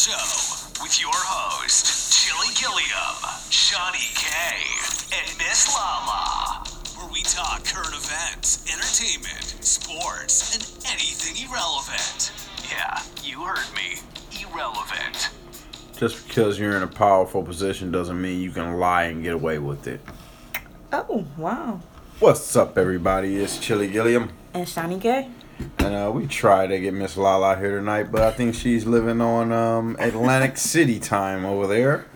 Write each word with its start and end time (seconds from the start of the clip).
Show 0.00 0.82
with 0.82 0.98
your 0.98 1.10
host, 1.12 2.10
Chili 2.10 2.54
Gilliam, 2.54 3.20
Shani 3.50 4.08
K, 4.16 4.32
and 5.12 5.36
Miss 5.36 5.68
Lala, 5.76 6.64
where 6.96 7.12
we 7.12 7.20
talk 7.20 7.62
current 7.66 7.92
events, 7.92 8.64
entertainment, 8.72 9.62
sports, 9.62 10.56
and 10.56 10.90
anything 10.90 11.46
irrelevant. 11.46 12.32
Yeah, 12.70 13.02
you 13.22 13.44
heard 13.44 13.68
me. 13.76 14.00
Irrelevant. 14.40 15.32
Just 15.98 16.26
because 16.26 16.58
you're 16.58 16.78
in 16.78 16.82
a 16.82 16.86
powerful 16.86 17.42
position 17.42 17.92
doesn't 17.92 18.18
mean 18.18 18.40
you 18.40 18.52
can 18.52 18.78
lie 18.80 19.04
and 19.04 19.22
get 19.22 19.34
away 19.34 19.58
with 19.58 19.86
it. 19.86 20.00
Oh, 20.94 21.26
wow. 21.36 21.82
What's 22.20 22.56
up, 22.56 22.78
everybody? 22.78 23.36
It's 23.36 23.58
Chili 23.58 23.88
Gilliam. 23.88 24.30
And 24.54 24.66
Shani 24.66 24.98
K? 24.98 25.28
And 25.78 25.94
uh, 25.94 26.10
we 26.12 26.26
tried 26.26 26.68
to 26.68 26.78
get 26.80 26.94
Miss 26.94 27.16
Lala 27.16 27.56
here 27.56 27.78
tonight, 27.78 28.12
but 28.12 28.22
I 28.22 28.30
think 28.30 28.54
she's 28.54 28.86
living 28.86 29.20
on 29.20 29.52
um, 29.52 29.96
Atlantic 29.98 30.56
City 30.58 31.00
time 31.00 31.44
over 31.44 31.66
there. 31.66 32.06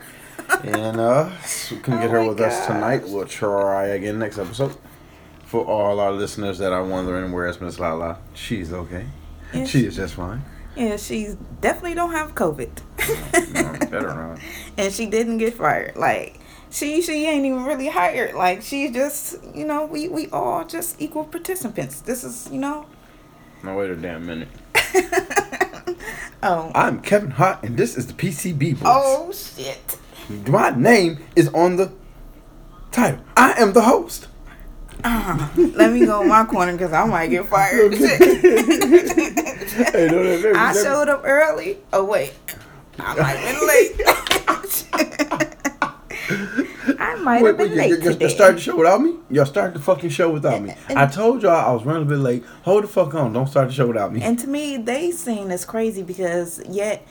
And 0.62 1.00
uh, 1.00 1.36
so 1.42 1.74
we 1.76 1.80
couldn't 1.80 2.00
get 2.00 2.10
Oh 2.10 2.12
her 2.12 2.28
with 2.28 2.40
us 2.40 2.66
tonight. 2.66 3.02
We'll 3.06 3.26
try 3.26 3.86
again 3.86 4.18
next 4.18 4.38
episode. 4.38 4.76
For 5.44 5.64
all 5.64 6.00
our 6.00 6.12
listeners 6.12 6.58
that 6.58 6.72
are 6.72 6.84
wondering 6.84 7.32
where's 7.32 7.60
Miss 7.60 7.78
Lala, 7.78 8.18
she's 8.34 8.72
okay. 8.72 9.06
Yes. 9.52 9.68
She 9.68 9.86
is 9.86 9.96
just 9.96 10.14
fine. 10.14 10.42
Yeah, 10.76 10.96
she 10.96 11.36
definitely 11.60 11.94
don't 11.94 12.10
have 12.10 12.34
COVID. 12.34 12.82
No, 13.52 13.72
better 13.90 14.14
not. 14.14 14.40
and 14.76 14.92
she 14.92 15.06
didn't 15.06 15.38
get 15.38 15.54
fired. 15.54 15.94
Like, 15.96 16.40
she 16.70 17.00
she 17.02 17.26
ain't 17.26 17.46
even 17.46 17.64
really 17.64 17.88
hired. 17.88 18.34
Like, 18.34 18.62
she's 18.62 18.90
just, 18.90 19.36
you 19.54 19.64
know, 19.64 19.86
we, 19.86 20.08
we 20.08 20.28
all 20.30 20.64
just 20.64 21.00
equal 21.00 21.24
participants. 21.24 22.00
This 22.00 22.24
is, 22.24 22.48
you 22.50 22.58
know. 22.58 22.86
No, 23.64 23.76
wait 23.76 23.90
a 23.90 23.96
damn 23.96 24.26
minute. 24.26 24.48
Oh. 26.46 26.70
I'm 26.74 27.00
Kevin 27.00 27.30
Hart, 27.30 27.64
and 27.64 27.74
this 27.74 27.96
is 27.96 28.06
the 28.06 28.12
PCB 28.12 28.74
Boys. 28.74 28.82
Oh, 28.84 29.32
shit. 29.32 29.96
My 30.46 30.68
name 30.68 31.24
is 31.34 31.48
on 31.54 31.76
the 31.76 31.90
title. 32.92 33.24
I 33.34 33.52
am 33.52 33.72
the 33.72 33.80
host. 33.80 34.28
Uh-huh. 35.02 35.48
Let 35.56 35.94
me 35.94 36.04
go 36.04 36.20
in 36.20 36.28
my 36.28 36.44
corner 36.44 36.72
because 36.72 36.92
I 36.92 37.06
might 37.06 37.28
get 37.28 37.46
fired. 37.46 37.94
Hey, 39.74 40.08
no, 40.10 40.22
no, 40.22 40.38
no, 40.38 40.52
I 40.54 40.74
no. 40.74 40.82
showed 40.82 41.08
up 41.08 41.22
early. 41.24 41.78
Oh, 41.94 42.04
wait. 42.04 42.34
I 42.98 43.14
might 43.16 43.36
have 43.38 43.58
been 43.58 43.66
late. 43.66 45.20
Might 47.24 47.42
Wait, 47.42 47.48
have 47.48 47.58
been 47.58 47.76
late 47.76 48.02
today. 48.02 48.28
started 48.28 48.58
the 48.58 48.60
show 48.60 48.76
without 48.76 49.00
me? 49.00 49.14
Y'all 49.30 49.46
start 49.46 49.72
the 49.72 49.80
fucking 49.80 50.10
show 50.10 50.30
without 50.30 50.60
me. 50.60 50.74
I 50.90 51.06
told 51.06 51.42
y'all 51.42 51.52
I 51.52 51.72
was 51.72 51.84
running 51.84 52.02
a 52.02 52.06
bit 52.06 52.18
late. 52.18 52.44
Hold 52.62 52.84
the 52.84 52.88
fuck 52.88 53.14
on. 53.14 53.32
Don't 53.32 53.46
start 53.48 53.68
the 53.68 53.74
show 53.74 53.86
without 53.86 54.12
me. 54.12 54.22
And 54.22 54.38
to 54.40 54.46
me, 54.46 54.76
they 54.76 55.10
seem 55.10 55.50
as 55.50 55.64
crazy 55.64 56.02
because 56.02 56.60
yet 56.68 57.06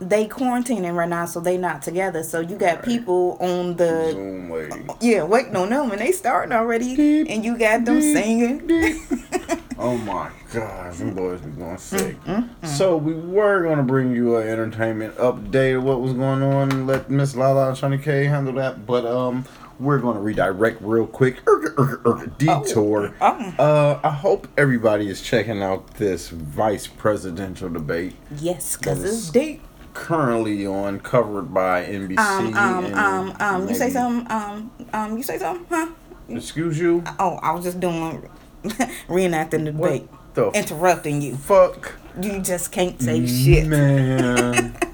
they 0.00 0.26
quarantining 0.26 0.94
right 0.94 1.08
now, 1.08 1.26
so 1.26 1.40
they 1.40 1.56
not 1.56 1.82
together. 1.82 2.22
So 2.22 2.40
you 2.40 2.56
got 2.56 2.84
people 2.84 3.36
on 3.40 3.76
the 3.76 4.12
Zoom 4.12 4.48
waiting. 4.48 4.88
yeah 5.00 5.22
waiting 5.24 5.56
on 5.56 5.70
them, 5.70 5.90
and 5.90 6.00
they 6.00 6.12
starting 6.12 6.52
already, 6.52 7.28
and 7.28 7.44
you 7.44 7.58
got 7.58 7.84
them 7.84 8.00
singing. 8.00 8.68
Oh 9.78 9.96
my 9.98 10.30
god, 10.52 10.92
them 10.94 11.14
boys 11.14 11.40
be 11.40 11.50
going 11.50 11.78
sick. 11.78 12.22
Mm, 12.24 12.48
So 12.66 12.96
we 12.96 13.14
were 13.14 13.62
gonna 13.62 13.82
bring 13.82 14.14
you 14.14 14.36
an 14.36 14.48
entertainment 14.48 15.16
update 15.16 15.76
of 15.76 15.84
what 15.84 16.00
was 16.00 16.12
going 16.12 16.42
on 16.42 16.86
let 16.86 17.10
Miss 17.10 17.34
Lala 17.36 17.68
and 17.68 17.76
Shani 17.76 18.02
K 18.02 18.24
handle 18.24 18.52
that. 18.54 18.86
But 18.86 19.06
um 19.06 19.44
we're 19.78 19.98
gonna 19.98 20.20
redirect 20.20 20.78
real 20.82 21.06
quick. 21.06 21.38
Erg, 21.48 22.36
detour. 22.38 23.14
Oh. 23.20 23.54
Uh 23.58 24.00
I 24.02 24.10
hope 24.10 24.46
everybody 24.56 25.08
is 25.08 25.20
checking 25.22 25.62
out 25.62 25.94
this 25.94 26.28
vice 26.28 26.86
presidential 26.86 27.68
debate 27.68 28.14
yes, 28.38 28.76
cause 28.76 29.02
it's 29.02 29.30
deep. 29.30 29.62
currently 29.94 30.66
on 30.66 31.00
covered 31.00 31.52
by 31.54 31.84
NBC. 31.84 32.18
Um, 32.18 32.54
um, 32.54 32.94
um, 32.94 33.36
um. 33.40 33.68
You 33.68 33.74
say 33.74 33.90
something? 33.90 34.30
Um, 34.30 34.70
um. 34.92 35.16
You 35.16 35.22
say 35.22 35.38
something? 35.38 35.66
Huh? 35.68 35.88
Excuse 36.28 36.78
you? 36.78 37.02
Oh, 37.18 37.38
I 37.42 37.52
was 37.52 37.64
just 37.64 37.80
doing 37.80 38.28
reenacting 39.08 39.64
the 39.64 39.72
debate, 39.72 40.08
the 40.34 40.50
interrupting 40.50 41.20
you. 41.22 41.36
fuck? 41.36 41.94
You 42.20 42.40
just 42.40 42.70
can't 42.72 43.00
say 43.00 43.26
shit. 43.26 43.66
Man. 43.66 44.76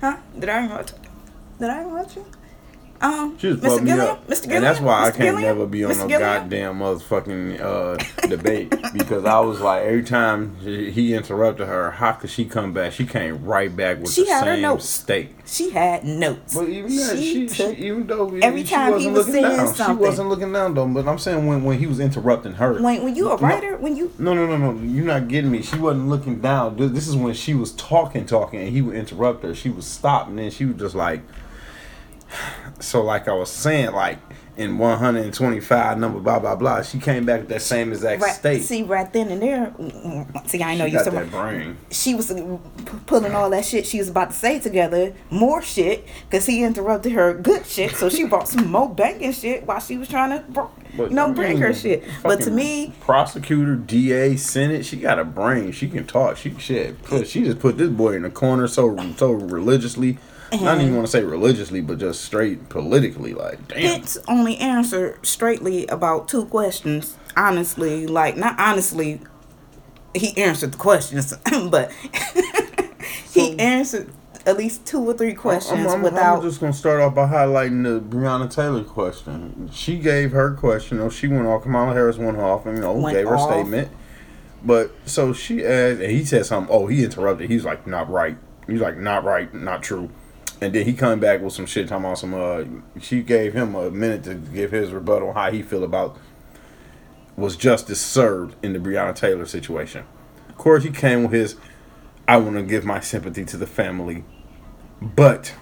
Huh? 0.00 0.18
Did 0.38 0.48
I 0.50 0.64
interrupt? 0.64 0.92
Did 1.58 1.70
I 1.70 1.82
interrupt 1.82 2.16
you? 2.16 2.26
Um, 3.00 3.36
She 3.38 3.50
just 3.50 3.62
Mr. 3.62 3.80
me 3.80 3.86
Gilliam? 3.90 4.06
up. 4.06 4.26
Mr. 4.26 4.42
Gilliam? 4.44 4.52
And 4.56 4.64
that's 4.64 4.80
why 4.80 5.00
I 5.02 5.10
can't 5.10 5.18
Gilliam? 5.18 5.42
never 5.42 5.66
be 5.66 5.84
on 5.84 5.92
Mr. 5.92 5.98
no 5.98 6.08
Gilliam? 6.08 6.20
goddamn 6.20 6.78
motherfucking 6.78 7.60
uh, 7.60 8.26
debate 8.28 8.70
because 8.92 9.24
I 9.24 9.38
was 9.40 9.60
like, 9.60 9.82
every 9.82 10.02
time 10.02 10.56
he 10.60 11.14
interrupted 11.14 11.66
her, 11.68 11.90
how 11.92 12.12
could 12.12 12.30
she 12.30 12.44
come 12.46 12.72
back? 12.72 12.92
She 12.92 13.04
came 13.06 13.44
right 13.44 13.74
back 13.74 14.00
with 14.00 14.12
She 14.12 14.24
the 14.24 14.30
had 14.32 14.46
her 14.46 14.54
same 14.54 14.62
notes. 14.62 14.88
state. 14.88 15.30
She 15.44 15.70
had 15.70 16.04
notes. 16.04 16.54
But 16.54 16.68
even 16.68 16.96
that, 16.96 17.16
she, 17.18 17.48
she, 17.48 17.54
took- 17.54 17.78
even 17.78 18.06
though 18.06 18.34
every 18.42 18.64
she 18.64 18.70
time 18.74 18.98
he 18.98 19.06
wasn't 19.08 19.14
was 19.14 19.26
looking 19.28 19.42
saying 19.42 19.56
down, 19.56 19.74
she 19.74 19.92
wasn't 19.94 20.28
looking 20.28 20.52
down 20.52 20.74
though. 20.74 20.86
But 20.88 21.06
I'm 21.06 21.18
saying 21.18 21.46
when, 21.46 21.62
when 21.64 21.78
he 21.78 21.86
was 21.86 22.00
interrupting 22.00 22.54
her, 22.54 22.80
when 22.82 23.04
when 23.04 23.14
you 23.14 23.26
a 23.30 23.36
No. 23.40 23.46
writer, 23.46 23.76
when 23.76 23.94
you 23.96 24.10
No, 24.18 24.34
no, 24.34 24.46
no, 24.46 24.56
no. 24.56 24.80
You're 24.82 25.04
not 25.04 25.28
getting 25.28 25.50
me. 25.52 25.62
She 25.62 25.78
wasn't 25.78 26.08
looking 26.08 26.40
down. 26.40 26.76
Th- 26.76 26.90
This 26.90 27.06
is 27.06 27.14
when 27.16 27.34
she 27.34 27.54
was 27.54 27.72
talking, 27.72 28.26
talking, 28.26 28.60
and 28.60 28.70
he 28.70 28.82
would 28.82 28.96
interrupt 28.96 29.44
her. 29.44 29.54
She 29.54 29.68
would 29.68 29.84
stop, 29.84 30.26
and 30.28 30.38
then 30.38 30.50
she 30.50 30.64
was 30.64 30.76
just 30.76 30.94
like. 30.94 31.20
So, 32.80 33.02
like 33.02 33.26
I 33.28 33.32
was 33.32 33.50
saying, 33.50 33.92
like 33.92 34.18
in 34.56 34.78
125 34.78 35.98
number, 35.98 36.18
blah 36.18 36.38
blah 36.38 36.56
blah. 36.56 36.82
She 36.82 36.98
came 36.98 37.26
back 37.26 37.40
with 37.40 37.48
that 37.50 37.62
same 37.62 37.92
exact 37.92 38.22
right, 38.22 38.34
state. 38.34 38.62
see 38.62 38.82
right 38.82 39.10
then 39.12 39.28
and 39.28 39.42
there. 39.42 39.74
See, 40.46 40.62
I 40.62 40.76
know 40.76 40.86
you. 40.86 40.92
got 40.92 41.04
said 41.04 41.12
that 41.12 41.30
brain. 41.30 41.76
she 41.90 42.14
was 42.14 42.32
p- 42.32 42.58
pulling 43.06 43.34
all 43.34 43.50
that 43.50 43.64
shit 43.64 43.86
she 43.86 43.98
was 43.98 44.08
about 44.08 44.30
to 44.30 44.36
say 44.36 44.58
together, 44.58 45.14
more 45.30 45.60
shit, 45.60 46.06
because 46.28 46.46
he 46.46 46.62
interrupted 46.62 47.12
her 47.12 47.34
good 47.34 47.66
shit. 47.66 47.92
So 47.96 48.08
she 48.08 48.24
brought 48.24 48.48
some 48.48 48.70
more 48.70 48.88
banking 48.88 49.32
shit 49.32 49.66
while 49.66 49.80
she 49.80 49.98
was 49.98 50.08
trying 50.08 50.30
to, 50.30 50.50
br- 50.50 50.62
But, 50.96 51.10
you 51.10 51.16
know, 51.16 51.28
I 51.28 51.32
bring 51.32 51.58
her 51.58 51.74
shit. 51.74 52.04
But 52.22 52.40
to 52.42 52.50
me, 52.50 52.94
prosecutor, 53.00 53.76
DA, 53.76 54.36
Senate, 54.36 54.86
she 54.86 54.96
got 54.96 55.18
a 55.18 55.24
brain. 55.24 55.72
She 55.72 55.88
can 55.88 56.06
talk. 56.06 56.38
She 56.38 56.54
shit. 56.58 56.96
She 57.26 57.44
just 57.44 57.58
put 57.58 57.76
this 57.76 57.90
boy 57.90 58.14
in 58.14 58.22
the 58.22 58.30
corner 58.30 58.68
so 58.68 58.96
so 59.16 59.32
religiously. 59.32 60.18
Not 60.52 60.80
even 60.80 60.94
want 60.94 61.06
to 61.06 61.10
say 61.10 61.22
religiously, 61.24 61.80
but 61.80 61.98
just 61.98 62.24
straight 62.24 62.68
politically. 62.68 63.34
Like, 63.34 63.66
damn. 63.68 63.80
Pence 64.00 64.16
only 64.28 64.56
answered 64.58 65.24
straightly 65.26 65.86
about 65.88 66.28
two 66.28 66.44
questions. 66.46 67.16
Honestly, 67.36 68.06
like 68.06 68.36
not 68.36 68.58
honestly, 68.58 69.20
he 70.14 70.36
answered 70.36 70.72
the 70.72 70.78
questions, 70.78 71.34
but 71.70 71.92
he 73.32 73.58
answered 73.58 74.10
at 74.46 74.56
least 74.56 74.86
two 74.86 75.00
or 75.00 75.12
three 75.12 75.34
questions 75.34 75.80
I'm, 75.80 75.88
I'm- 75.88 76.02
without. 76.02 76.36
I'm 76.38 76.42
just 76.42 76.60
gonna 76.60 76.72
start 76.72 77.00
off 77.00 77.14
by 77.14 77.26
highlighting 77.26 77.82
the 77.82 78.00
Breonna 78.00 78.50
Taylor 78.50 78.84
question. 78.84 79.68
She 79.72 79.98
gave 79.98 80.32
her 80.32 80.54
question. 80.54 81.00
Or 81.00 81.10
she 81.10 81.26
went 81.28 81.46
off. 81.46 81.62
Kamala 81.64 81.92
Harris 81.92 82.16
went 82.18 82.38
off, 82.38 82.66
and 82.66 82.76
you 82.76 82.80
know 82.82 82.92
Went 82.94 83.16
gave 83.16 83.26
her 83.26 83.36
off. 83.36 83.50
statement. 83.50 83.88
But 84.64 84.92
so 85.04 85.32
she 85.32 85.64
asked, 85.64 86.00
and 86.00 86.10
he 86.10 86.24
said 86.24 86.46
something. 86.46 86.74
Oh, 86.74 86.86
he 86.86 87.04
interrupted. 87.04 87.50
He's 87.50 87.64
like, 87.64 87.86
not 87.86 88.08
right. 88.10 88.36
He's 88.66 88.80
like, 88.80 88.96
not 88.96 89.22
right, 89.24 89.52
not 89.54 89.82
true. 89.82 90.10
And 90.60 90.74
then 90.74 90.86
he 90.86 90.94
come 90.94 91.20
back 91.20 91.42
with 91.42 91.52
some 91.52 91.66
shit 91.66 91.88
talking 91.88 92.04
about 92.04 92.18
some. 92.18 92.34
Uh, 92.34 92.64
she 93.00 93.22
gave 93.22 93.52
him 93.52 93.74
a 93.74 93.90
minute 93.90 94.24
to 94.24 94.34
give 94.34 94.70
his 94.70 94.90
rebuttal. 94.90 95.34
How 95.34 95.50
he 95.50 95.62
feel 95.62 95.84
about 95.84 96.16
was 97.36 97.56
justice 97.56 98.00
served 98.00 98.56
in 98.64 98.72
the 98.72 98.78
Breonna 98.78 99.14
Taylor 99.14 99.44
situation. 99.44 100.04
Of 100.48 100.56
course, 100.56 100.84
he 100.84 100.90
came 100.90 101.22
with 101.24 101.32
his. 101.32 101.56
I 102.26 102.38
want 102.38 102.56
to 102.56 102.62
give 102.62 102.84
my 102.84 103.00
sympathy 103.00 103.44
to 103.44 103.56
the 103.56 103.66
family, 103.66 104.24
but 105.00 105.54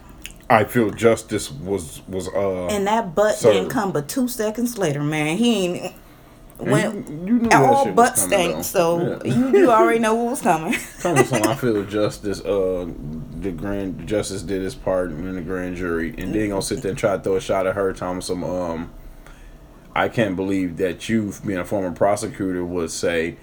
I 0.49 0.65
feel 0.65 0.91
justice 0.91 1.50
was 1.50 2.03
was 2.06 2.28
uh. 2.28 2.66
and 2.66 2.87
that 2.87 3.15
butt 3.15 3.34
So- 3.34 3.53
didn't 3.53 3.71
come 3.71 3.93
but 3.93 4.09
two 4.09 4.28
seconds 4.28 4.78
later, 4.78 5.03
man. 5.03 5.37
He 5.37 5.66
ain't. 5.66 5.94
When 6.59 7.06
you, 7.09 7.26
you 7.26 7.38
knew 7.41 7.48
all 7.53 7.91
butt 7.92 8.16
stank, 8.16 8.54
though. 8.56 8.62
so 8.62 9.20
Yeah. 9.25 9.34
you 9.34 9.59
you 9.59 9.71
already 9.72 9.98
know 9.98 10.15
what 10.15 10.30
was 10.30 10.41
coming. 10.41 10.71
Me 10.72 10.78
something. 10.98 11.47
I 11.47 11.54
feel 11.56 11.84
justice. 12.01 12.41
Uh, 12.41 12.89
the 13.41 13.51
grand 13.51 13.98
the 14.01 14.04
justice 14.04 14.42
did 14.42 14.62
his 14.62 14.74
part 14.74 15.10
in 15.10 15.34
the 15.34 15.41
grand 15.42 15.77
jury, 15.77 16.15
and 16.16 16.33
then 16.34 16.51
gonna 16.51 16.62
sit 16.62 16.80
there 16.83 16.91
and 16.91 16.98
try 16.98 17.16
to 17.16 17.22
throw 17.22 17.36
a 17.36 17.41
shot 17.41 17.66
at 17.66 17.74
her. 17.74 17.92
Telling 17.92 18.21
some 18.21 18.45
um, 18.45 18.92
I 19.95 20.09
can't 20.09 20.36
believe 20.36 20.77
that 20.78 21.09
you, 21.09 21.33
being 21.45 21.59
a 21.59 21.65
former 21.65 21.92
prosecutor, 21.92 22.65
would 22.65 22.91
say, 22.91 23.36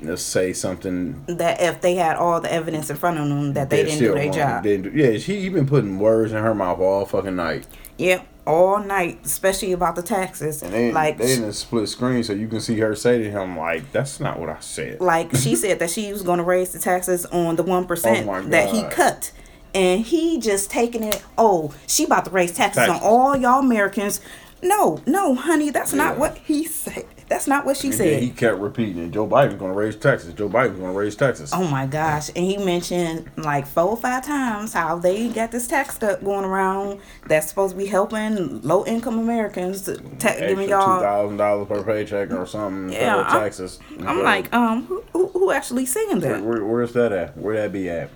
let's 0.00 0.22
say 0.22 0.52
something. 0.52 1.24
that 1.26 1.60
if 1.60 1.80
they 1.80 1.96
had 1.96 2.16
all 2.16 2.40
the 2.40 2.52
evidence 2.52 2.90
in 2.90 2.96
front 2.96 3.18
of 3.18 3.28
them, 3.28 3.52
that 3.54 3.70
they 3.70 3.84
didn't 3.84 3.98
do 3.98 4.14
their 4.14 4.30
job. 4.32 4.62
Didn't 4.62 4.92
do- 4.94 4.98
yeah, 4.98 5.18
she 5.18 5.40
he 5.40 5.48
been 5.48 5.66
putting 5.66 5.98
words 5.98 6.32
in 6.32 6.42
her 6.42 6.54
mouth 6.54 6.78
all 6.78 7.04
fucking 7.04 7.36
night, 7.36 7.66
Yep, 7.98 8.26
all 8.48 8.80
night, 8.80 9.20
especially 9.24 9.72
about 9.72 9.94
the 9.94 10.02
taxes. 10.02 10.62
and 10.62 10.72
they 10.72 10.90
like, 10.90 11.18
they 11.18 11.34
in 11.34 11.44
a 11.44 11.52
split 11.52 11.88
screen, 11.88 12.24
so 12.24 12.32
you 12.32 12.48
can 12.48 12.60
see 12.60 12.78
her 12.80 12.94
say 12.96 13.18
to 13.18 13.30
him 13.30 13.56
like, 13.56 13.92
"That's 13.92 14.18
not 14.18 14.40
what 14.40 14.48
I 14.48 14.58
said." 14.60 15.00
like 15.00 15.36
she 15.36 15.54
said 15.62 15.78
that 15.80 15.90
she 15.90 16.10
was 16.12 16.22
going 16.22 16.38
to 16.38 16.44
raise 16.44 16.72
the 16.72 16.78
taxes 16.78 17.26
on 17.26 17.56
the 17.56 17.62
one 17.62 17.86
Oh 17.88 18.24
my 18.24 18.40
that 18.40 18.70
he 18.70 18.82
cut, 18.90 19.30
and 19.74 20.00
he 20.00 20.38
just 20.40 20.70
taking 20.70 21.02
it. 21.04 21.22
Oh, 21.36 21.74
she 21.86 22.04
about 22.04 22.24
to 22.24 22.30
raise 22.30 22.52
taxes, 22.54 22.86
Taxes. 22.86 23.02
on 23.02 23.08
all 23.08 23.36
y'all 23.36 23.60
Americans. 23.60 24.20
No, 24.62 25.00
no, 25.06 25.34
honey, 25.34 25.70
that's 25.70 25.92
not 25.92 26.18
what 26.18 26.36
he 26.38 26.64
said. 26.84 27.04
That's 27.28 27.46
not 27.46 27.66
what 27.66 27.76
she 27.76 27.88
And 27.88 27.96
said. 27.96 28.22
he 28.22 28.30
kept 28.30 28.58
repeating 28.58 29.02
it. 29.04 29.10
Joe 29.10 29.26
Biden's 29.26 29.54
gonna 29.58 29.74
raise 29.74 29.96
taxes. 29.96 30.32
Joe 30.32 30.48
Biden's 30.48 30.78
gonna 30.80 30.92
raise 30.92 31.14
taxes. 31.14 31.50
Oh 31.54 31.66
my 31.68 31.86
gosh. 31.86 32.28
And 32.34 32.38
he 32.38 32.56
mentioned 32.56 33.30
like 33.36 33.66
four 33.66 33.84
or 33.84 33.96
five 33.98 34.24
times 34.24 34.72
how 34.72 34.96
they 34.96 35.28
got 35.28 35.50
this 35.52 35.66
tax 35.66 35.98
cut 35.98 36.24
going 36.24 36.44
around 36.46 37.00
that's 37.26 37.48
supposed 37.48 37.72
to 37.74 37.78
be 37.78 37.86
helping 37.86 38.62
low 38.62 38.84
income 38.86 39.18
Americans 39.18 39.82
to 39.82 39.96
ta- 40.18 40.36
giving 40.38 40.66
two 40.66 40.70
y'all. 40.70 41.00
thousand 41.00 41.36
dollars 41.36 41.68
per 41.68 41.82
paycheck 41.82 42.30
or 42.32 42.46
something. 42.46 42.92
Yeah, 42.92 43.16
I'm- 43.16 43.42
taxes. 43.42 43.78
I'm 44.06 44.22
like, 44.22 44.52
um, 44.54 44.84
who, 44.86 45.02
who, 45.12 45.26
who 45.28 45.50
actually 45.52 45.84
singing 45.86 46.20
that? 46.20 46.42
where, 46.42 46.64
where's 46.64 46.94
that 46.94 47.12
at? 47.12 47.36
Where 47.36 47.56
that 47.56 47.72
be 47.72 47.90
at? 47.90 48.08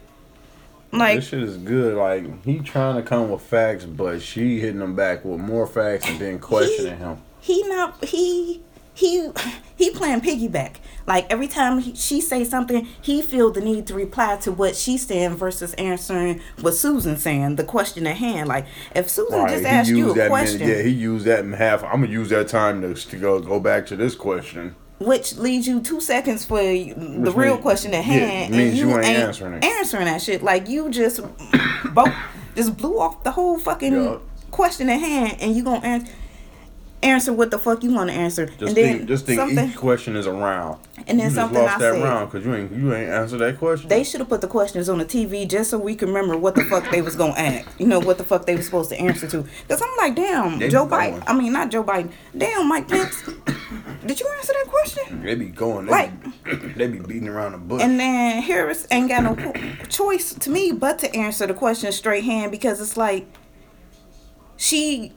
Like, 0.94 1.16
this 1.16 1.28
shit 1.28 1.42
is 1.42 1.56
good. 1.56 1.94
Like 1.96 2.44
he 2.44 2.58
trying 2.60 2.96
to 2.96 3.02
come 3.02 3.30
with 3.30 3.40
facts, 3.42 3.84
but 3.84 4.20
she 4.20 4.60
hitting 4.60 4.80
him 4.80 4.94
back 4.94 5.24
with 5.24 5.40
more 5.40 5.66
facts 5.66 6.08
and 6.08 6.18
then 6.18 6.38
questioning 6.38 6.98
him. 6.98 7.18
he 7.40 7.62
not 7.68 8.04
he 8.04 8.60
he 8.94 9.30
he 9.76 9.90
playing 9.90 10.20
piggyback. 10.20 10.76
Like 11.06 11.30
every 11.32 11.48
time 11.48 11.78
he, 11.80 11.94
she 11.96 12.20
say 12.20 12.44
something, 12.44 12.86
he 13.00 13.22
feel 13.22 13.50
the 13.50 13.60
need 13.60 13.86
to 13.88 13.94
reply 13.94 14.36
to 14.42 14.52
what 14.52 14.76
she's 14.76 15.04
saying 15.06 15.34
versus 15.34 15.74
answering 15.74 16.40
what 16.60 16.74
Susan's 16.74 17.22
saying, 17.22 17.56
the 17.56 17.64
question 17.64 18.06
at 18.06 18.16
hand. 18.18 18.48
Like 18.48 18.66
if 18.94 19.10
Susan 19.10 19.48
just 19.48 19.64
asked 19.64 19.90
you 19.90 20.12
a 20.12 20.28
question, 20.28 20.60
minute. 20.60 20.76
Yeah, 20.76 20.82
he 20.84 20.90
used 20.90 21.24
that 21.26 21.40
in 21.40 21.52
half. 21.54 21.82
I'm 21.82 22.02
gonna 22.02 22.06
use 22.08 22.28
that 22.28 22.48
time 22.48 22.82
to, 22.82 22.94
to 22.94 23.16
go 23.16 23.40
go 23.40 23.58
back 23.58 23.86
to 23.86 23.96
this 23.96 24.14
question. 24.14 24.76
which 25.00 25.36
leaves 25.36 25.66
you 25.66 25.80
two 25.80 26.00
seconds 26.00 26.44
for 26.44 26.58
the 26.62 26.92
Which 26.94 27.34
real 27.34 27.54
mean- 27.54 27.62
question 27.62 27.92
at 27.94 28.06
yeah, 28.06 28.12
hand, 28.12 28.52
means 28.54 28.70
and 28.70 28.78
you 28.78 28.88
you, 28.90 28.96
ain't 28.98 29.06
ain't 29.06 29.18
answering 29.18 29.54
it. 29.54 29.64
answering 29.64 30.04
that 30.04 30.22
shit. 30.22 30.42
Like 30.44 30.68
you 30.68 30.88
just 30.90 31.20
both 31.94 32.12
just 32.54 32.76
blew 32.76 32.98
off 33.00 33.24
the 33.24 33.32
whole 33.32 33.58
fucking 33.58 34.20
question 34.52 34.88
at 34.88 35.00
hand, 35.00 35.38
and 35.40 35.56
you 35.56 35.64
gonna 35.64 35.84
answer 35.84 36.12
answer 37.02 37.32
what 37.32 37.50
the 37.50 37.58
fuck 37.58 37.82
you 37.82 37.92
want 37.92 38.10
to 38.10 38.16
answer, 38.16 38.46
Just 38.46 38.60
and 38.62 38.76
then 38.76 38.96
think, 38.98 39.08
just 39.08 39.26
think 39.26 39.38
something. 39.40 39.70
each 39.70 39.76
question 39.76 40.16
is 40.16 40.26
a 40.26 40.32
round. 40.32 40.78
And 41.06 41.18
then 41.18 41.30
you 41.30 41.34
something 41.34 41.54
just 41.58 41.66
lost 41.66 41.76
I 41.76 41.78
that 41.90 41.94
said. 41.94 42.02
round 42.04 42.30
because 42.30 42.46
you 42.46 42.54
ain't 42.54 42.72
you 42.72 42.94
ain't 42.94 43.10
answered 43.10 43.38
that 43.38 43.58
question. 43.58 43.88
They 43.88 44.04
should 44.04 44.20
have 44.20 44.28
put 44.28 44.40
the 44.40 44.46
questions 44.46 44.88
on 44.88 44.98
the 44.98 45.04
TV 45.04 45.48
just 45.48 45.70
so 45.70 45.78
we 45.78 45.96
can 45.96 46.08
remember 46.08 46.36
what 46.38 46.54
the 46.54 46.64
fuck 46.64 46.88
they 46.92 47.02
was 47.02 47.16
gonna 47.16 47.32
ask. 47.32 47.68
You 47.80 47.86
know 47.88 47.98
what 47.98 48.18
the 48.18 48.24
fuck 48.24 48.46
they 48.46 48.54
was 48.54 48.66
supposed 48.66 48.90
to 48.90 48.98
answer 49.00 49.26
to. 49.28 49.44
Cause 49.68 49.82
I'm 49.82 49.96
like, 49.98 50.14
damn, 50.14 50.58
They 50.60 50.68
Joe. 50.68 50.86
Biden. 50.86 51.22
I 51.26 51.32
mean, 51.34 51.52
not 51.52 51.70
Joe 51.70 51.82
Biden. 51.82 52.10
Damn, 52.36 52.68
Mike 52.68 52.88
Pence. 52.88 53.20
Did 54.06 54.20
you 54.20 54.28
answer 54.36 54.52
that 54.52 54.66
question? 54.68 55.22
They 55.22 55.34
be 55.34 55.46
going. 55.46 55.86
They, 55.86 55.92
Like- 55.92 56.44
be, 56.44 56.54
they 56.76 56.86
be 56.88 56.98
beating 57.00 57.28
around 57.28 57.52
the 57.52 57.58
bush. 57.58 57.82
And 57.82 57.98
then 57.98 58.42
Harris 58.42 58.86
ain't 58.90 59.08
got 59.08 59.22
no 59.24 59.52
choice 59.88 60.34
to 60.34 60.50
me 60.50 60.72
but 60.72 60.98
to 61.00 61.14
answer 61.16 61.46
the 61.46 61.54
question 61.54 61.90
straight 61.92 62.24
hand 62.24 62.50
because 62.52 62.80
it's 62.80 62.96
like 62.96 63.26
she, 64.56 65.12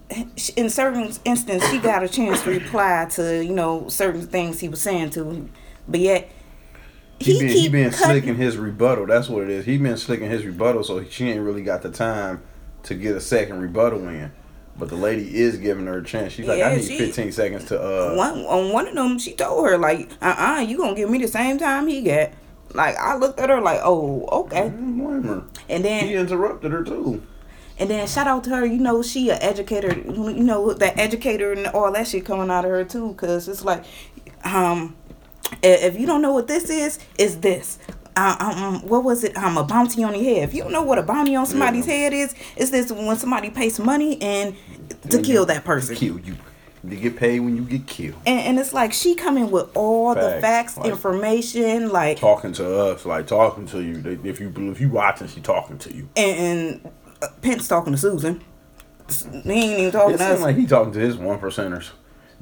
in 0.55 0.69
certain 0.69 1.11
instance, 1.23 1.67
she 1.69 1.77
got 1.77 2.03
a 2.03 2.09
chance 2.09 2.41
to 2.43 2.49
reply 2.49 3.07
to 3.11 3.43
you 3.43 3.53
know 3.53 3.89
certain 3.89 4.25
things 4.27 4.59
he 4.59 4.69
was 4.69 4.81
saying 4.81 5.11
to, 5.11 5.29
him. 5.29 5.51
but 5.87 5.99
yet 5.99 6.31
he, 7.19 7.39
been 7.39 7.49
he 7.49 7.69
been 7.69 7.91
slicking 7.91 8.35
his 8.35 8.57
rebuttal. 8.57 9.05
That's 9.05 9.29
what 9.29 9.43
it 9.43 9.49
is. 9.49 9.65
He 9.65 9.77
been 9.77 9.97
slicking 9.97 10.29
his 10.29 10.45
rebuttal, 10.45 10.83
so 10.83 11.03
she 11.05 11.29
ain't 11.29 11.41
really 11.41 11.63
got 11.63 11.81
the 11.81 11.91
time 11.91 12.41
to 12.83 12.95
get 12.95 13.15
a 13.15 13.21
second 13.21 13.61
rebuttal 13.61 14.07
in. 14.07 14.31
But 14.77 14.89
the 14.89 14.95
lady 14.97 15.33
is 15.38 15.57
giving 15.57 15.85
her 15.85 15.99
a 15.99 16.03
chance. 16.03 16.33
She's 16.33 16.45
like, 16.45 16.57
Yeah, 16.57 16.67
I 16.67 16.75
need 16.75 16.83
she- 16.83 16.97
15 16.97 17.31
seconds 17.31 17.65
to 17.65 17.81
uh. 17.81 18.15
one 18.15 18.39
on 18.39 18.73
one 18.73 18.88
of 18.88 18.95
them, 18.95 19.17
she 19.17 19.33
told 19.33 19.65
her 19.65 19.77
like, 19.77 20.11
"Uh, 20.21 20.57
uh 20.57 20.61
you 20.61 20.77
gonna 20.77 20.95
give 20.95 21.09
me 21.09 21.17
the 21.19 21.29
same 21.29 21.57
time 21.57 21.88
he 21.88 22.01
got." 22.01 22.31
Like 22.73 22.97
I 22.97 23.15
looked 23.15 23.39
at 23.39 23.49
her 23.49 23.61
like, 23.61 23.79
"Oh, 23.83 24.27
okay." 24.43 24.63
I 24.63 24.69
don't 24.69 24.97
blame 24.97 25.23
her. 25.23 25.43
And 25.69 25.85
then 25.85 26.05
He 26.05 26.15
interrupted 26.15 26.71
her 26.73 26.83
too. 26.83 27.23
And 27.80 27.89
then 27.89 28.07
shout 28.07 28.27
out 28.27 28.44
to 28.45 28.50
her. 28.51 28.66
You 28.66 28.77
know, 28.80 29.01
she 29.01 29.30
a 29.30 29.36
educator. 29.36 29.94
You 29.98 30.33
know 30.33 30.74
that 30.74 30.98
educator 30.98 31.51
and 31.51 31.68
all 31.68 31.92
that 31.92 32.07
shit 32.07 32.25
coming 32.25 32.50
out 32.50 32.66
of 32.66 32.72
her 32.72 32.83
too. 32.83 33.13
Cause 33.16 33.48
it's 33.48 33.63
like, 33.66 33.83
um, 34.44 34.95
if 35.63 36.00
you 36.00 36.06
don't 36.06 36.22
know 36.22 36.33
what 36.33 36.48
this 36.48 36.69
is, 36.69 37.00
it's 37.18 37.36
this. 37.36 37.77
Uh, 38.18 38.36
um, 38.39 38.88
what 38.88 39.04
was 39.04 39.25
it? 39.25 39.36
Um, 39.36 39.57
a 39.57 39.63
bounty 39.66 40.01
on 40.04 40.16
your 40.16 40.24
head. 40.24 40.48
If 40.48 40.54
you 40.54 40.63
don't 40.63 40.72
know 40.72 40.83
what 40.83 40.98
a 40.98 41.04
bounty 41.04 41.36
on 41.36 41.45
somebody's 41.45 41.86
Yeah. 41.86 41.94
head 41.95 42.13
is, 42.13 42.33
it's 42.56 42.72
this 42.72 42.89
when 42.92 43.18
somebody 43.18 43.50
pays 43.50 43.77
money 43.77 44.22
and 44.22 44.56
to 45.10 45.22
kill 45.22 45.45
that 45.48 45.66
person. 45.66 45.95
Kill 45.98 46.19
you. 46.19 46.36
You 46.88 46.98
get 46.98 47.18
paid 47.18 47.39
when 47.42 47.57
you 47.57 47.63
get 47.63 47.88
killed. 47.88 48.16
And, 48.27 48.39
and 48.39 48.60
it's 48.60 48.72
like 48.72 48.94
she 48.94 49.16
coming 49.16 49.50
with 49.51 49.75
all 49.75 50.13
the 50.16 50.22
Facts, 50.39 50.42
facts, 50.75 50.77
like- 50.77 50.92
information, 50.92 51.89
like 51.92 52.19
Talking 52.19 52.54
to 52.54 52.80
us, 52.80 53.06
like 53.06 53.27
talking 53.27 53.66
to 53.68 53.81
you. 53.81 54.19
If 54.24 54.39
you 54.39 54.54
if 54.72 54.80
you 54.80 54.89
watching, 54.89 55.27
she 55.27 55.42
talking 55.42 55.77
to 55.80 55.94
you. 55.94 56.07
and, 56.16 56.38
and 56.86 56.92
Uh, 57.21 57.27
Pence 57.41 57.67
talking 57.67 57.94
to 57.94 57.97
Susan. 57.97 58.44
He 59.07 59.51
ain't 59.51 59.79
even 59.79 59.91
talking 59.91 60.15
It 60.15 60.17
to 60.17 60.25
us. 60.25 60.41
like 60.41 60.56
he 60.56 60.65
talking 60.65 60.94
to 60.94 61.00
his 61.00 61.17
one 61.17 61.39
percenters. 61.39 61.91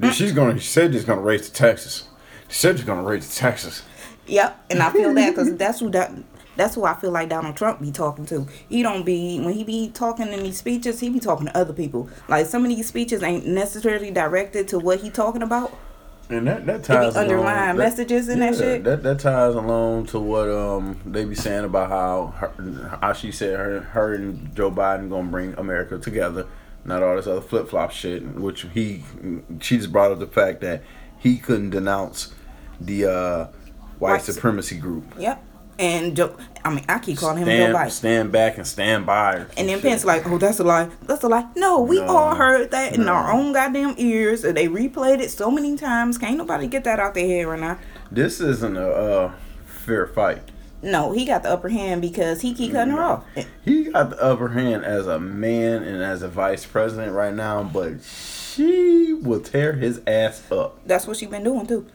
Dude, 0.00 0.10
mm. 0.10 0.14
she's 0.14 0.32
gonna. 0.32 0.58
She 0.58 0.66
said 0.66 0.92
she's 0.92 1.04
gonna 1.04 1.20
raise 1.20 1.48
the 1.48 1.54
taxes. 1.54 2.08
She 2.48 2.54
said 2.54 2.76
she's 2.76 2.86
gonna 2.86 3.02
raise 3.02 3.28
the 3.28 3.34
taxes. 3.34 3.82
Yep, 4.26 4.64
and 4.70 4.82
I 4.82 4.90
feel 4.90 5.12
that 5.14 5.30
because 5.30 5.54
that's 5.56 5.80
who 5.80 5.90
that 5.90 6.12
that's 6.56 6.74
who 6.74 6.84
I 6.84 6.94
feel 6.94 7.10
like 7.10 7.28
Donald 7.28 7.56
Trump 7.56 7.80
be 7.80 7.90
talking 7.90 8.26
to. 8.26 8.46
He 8.68 8.82
don't 8.82 9.04
be 9.04 9.40
when 9.40 9.54
he 9.54 9.64
be 9.64 9.90
talking 9.90 10.32
in 10.32 10.42
these 10.42 10.58
speeches, 10.58 11.00
he 11.00 11.10
be 11.10 11.20
talking 11.20 11.46
to 11.46 11.56
other 11.56 11.72
people. 11.72 12.08
Like 12.28 12.46
some 12.46 12.64
of 12.64 12.68
these 12.68 12.88
speeches 12.88 13.22
ain't 13.22 13.46
necessarily 13.46 14.10
directed 14.10 14.68
to 14.68 14.78
what 14.78 15.00
he 15.00 15.10
talking 15.10 15.42
about. 15.42 15.76
And 16.30 16.46
that 16.46 16.64
that 16.66 16.84
ties 16.84 17.16
underlying 17.16 17.64
along- 17.70 17.76
messages 17.78 18.28
in 18.28 18.38
that 18.40 18.54
shit? 18.56 18.82
That 18.84 19.02
that 19.02 19.20
ties 19.20 19.54
along 19.54 20.06
to 20.06 20.18
what 20.18 20.48
um 20.48 20.98
they 21.04 21.24
be 21.24 21.34
saying 21.34 21.64
about 21.64 21.90
how 21.90 22.34
her, 22.38 22.98
how 23.00 23.12
she 23.12 23.30
said 23.30 23.58
her 23.58 23.80
her 23.80 24.14
and 24.14 24.54
Joe 24.56 24.70
Biden 24.70 25.10
gonna 25.10 25.28
bring 25.30 25.54
America 25.58 25.98
together, 25.98 26.46
not 26.84 27.02
all 27.02 27.16
this 27.16 27.26
other 27.26 27.40
flip 27.42 27.68
flop 27.68 27.90
shit. 27.90 28.22
Which 28.36 28.66
he 28.72 29.04
she 29.60 29.76
just 29.76 29.92
brought 29.92 30.12
up 30.12 30.18
the 30.18 30.26
fact 30.26 30.60
that 30.62 30.82
he 31.18 31.36
couldn't 31.36 31.70
denounce 31.70 32.32
the 32.80 33.04
uh, 33.04 33.44
white 33.98 34.12
White- 34.12 34.22
supremacy 34.22 34.76
group. 34.78 35.04
Yep. 35.18 35.42
And 35.78 36.16
Joe, 36.16 36.36
I 36.64 36.70
mean, 36.72 36.84
I 36.88 36.98
keep 37.00 37.18
calling 37.18 37.38
him 37.38 37.46
Stand, 37.46 37.72
Joe 37.72 37.78
Biden. 37.78 37.90
stand 37.90 38.32
back 38.32 38.58
and 38.58 38.66
stand 38.66 39.06
by. 39.06 39.44
And 39.56 39.68
then. 39.68 39.80
Pence 39.80 40.04
like, 40.04 40.24
oh, 40.26 40.38
that's 40.38 40.60
a 40.60 40.64
lie. 40.64 40.88
That's 41.02 41.22
a 41.24 41.28
lie. 41.28 41.48
No, 41.56 41.80
we 41.80 41.96
No. 42.00 42.06
all 42.06 42.34
heard 42.36 42.70
that 42.70 42.94
in 42.94 43.08
our 43.08 43.32
own 43.32 43.52
goddamn 43.52 43.94
ears. 43.98 44.44
And 44.44 44.56
they 44.56 44.68
replayed 44.68 45.20
it 45.20 45.30
so 45.32 45.50
many 45.50 45.76
times. 45.76 46.16
Can't 46.16 46.36
nobody 46.38 46.66
get 46.68 46.84
that 46.84 47.00
out 47.00 47.14
their 47.14 47.26
head 47.26 47.46
right 47.46 47.58
now. 47.60 47.78
this 48.10 48.40
isn't 48.40 48.76
a 48.76 48.88
uh, 48.88 49.32
fair 49.66 50.06
fight. 50.06 50.42
No, 50.80 51.12
he 51.12 51.24
got 51.24 51.42
the 51.42 51.50
upper 51.50 51.70
hand 51.70 52.02
because 52.02 52.42
he 52.42 52.52
keep 52.54 52.72
cutting 52.72 52.92
her 52.92 53.02
off. 53.02 53.24
He 53.64 53.84
got 53.84 54.10
the 54.10 54.22
upper 54.22 54.48
hand 54.50 54.84
as 54.84 55.06
a 55.06 55.18
man 55.18 55.82
and 55.82 56.02
as 56.02 56.22
a 56.22 56.28
vice 56.28 56.66
president 56.66 57.12
right 57.12 57.32
now, 57.34 57.62
but 57.62 58.02
she 58.02 59.14
will 59.14 59.40
tear 59.40 59.72
his 59.72 60.02
ass 60.06 60.42
up. 60.52 60.78
That's 60.86 61.06
what 61.06 61.16
she 61.16 61.24
been 61.26 61.42
doing 61.42 61.66
too. 61.66 61.86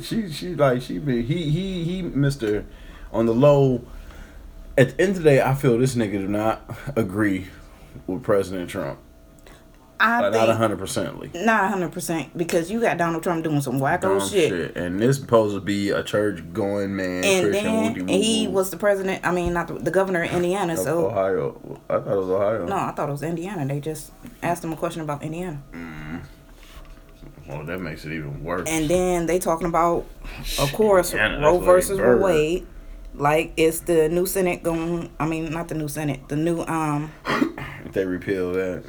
She 0.00 0.30
she 0.30 0.54
like 0.54 0.82
she 0.82 0.98
be 0.98 1.22
he 1.22 1.50
he 1.50 1.84
he 1.84 2.02
Mister 2.02 2.64
on 3.12 3.26
the 3.26 3.34
low. 3.34 3.82
At 4.78 4.96
the 4.96 5.02
end 5.02 5.16
of 5.16 5.22
the 5.22 5.30
day, 5.30 5.42
I 5.42 5.54
feel 5.54 5.78
this 5.78 5.94
nigga 5.94 6.12
do 6.12 6.28
not 6.28 6.62
agree 6.96 7.48
with 8.06 8.22
President 8.22 8.70
Trump. 8.70 8.98
I 9.98 10.20
Like, 10.20 10.32
think 10.32 10.46
not 10.46 10.56
hundred 10.56 10.78
percently. 10.78 11.30
not 11.34 11.68
hundred 11.68 11.92
percent 11.92 12.34
because 12.38 12.70
you 12.70 12.80
got 12.80 12.96
Donald 12.96 13.22
Trump 13.22 13.44
doing 13.44 13.60
some 13.60 13.78
wacko 13.78 14.18
shit. 14.30 14.48
shit. 14.48 14.76
And 14.76 14.98
this 14.98 15.18
supposed 15.18 15.54
to 15.56 15.60
be 15.60 15.90
a 15.90 16.02
church 16.02 16.40
going 16.54 16.96
man. 16.96 17.22
And 17.22 17.50
Christian 17.50 17.64
then 17.64 18.06
woody 18.06 18.18
he 18.22 18.48
was 18.48 18.70
the 18.70 18.78
president. 18.78 19.26
I 19.26 19.32
mean, 19.32 19.52
not 19.52 19.68
the, 19.68 19.74
the 19.74 19.90
governor 19.90 20.22
of 20.22 20.32
Indiana. 20.32 20.76
So 20.76 21.08
Ohio. 21.08 21.80
I 21.90 21.98
thought 21.98 22.12
it 22.12 22.16
was 22.16 22.30
Ohio. 22.30 22.66
no, 22.66 22.76
I 22.76 22.92
thought 22.92 23.08
it 23.10 23.12
was 23.12 23.22
Indiana. 23.22 23.66
They 23.66 23.80
just 23.80 24.12
asked 24.42 24.64
him 24.64 24.72
a 24.72 24.76
question 24.76 25.02
about 25.02 25.22
Indiana, 25.22 25.60
mm-hmm. 25.72 26.18
Well, 27.50 27.64
that 27.64 27.80
makes 27.80 28.04
it 28.04 28.12
even 28.12 28.44
worse. 28.44 28.68
and 28.68 28.88
then 28.88 29.26
they 29.26 29.38
talking 29.38 29.66
about, 29.66 30.06
of 30.58 30.72
course, 30.72 31.12
Indiana, 31.12 31.40
Roe 31.40 31.56
like 31.56 31.64
versus 31.64 31.98
Bird. 31.98 32.22
Wade. 32.22 32.66
Like 33.14 33.52
it's 33.56 33.80
the 33.80 34.08
new 34.08 34.24
Senate 34.24 34.62
going. 34.62 35.10
I 35.18 35.26
mean, 35.26 35.50
not 35.50 35.68
the 35.68 35.74
new 35.74 35.88
Senate. 35.88 36.28
The 36.28 36.36
new 36.36 36.62
um. 36.62 37.12
if 37.84 37.92
they 37.92 38.04
repeal 38.04 38.52
that, 38.52 38.84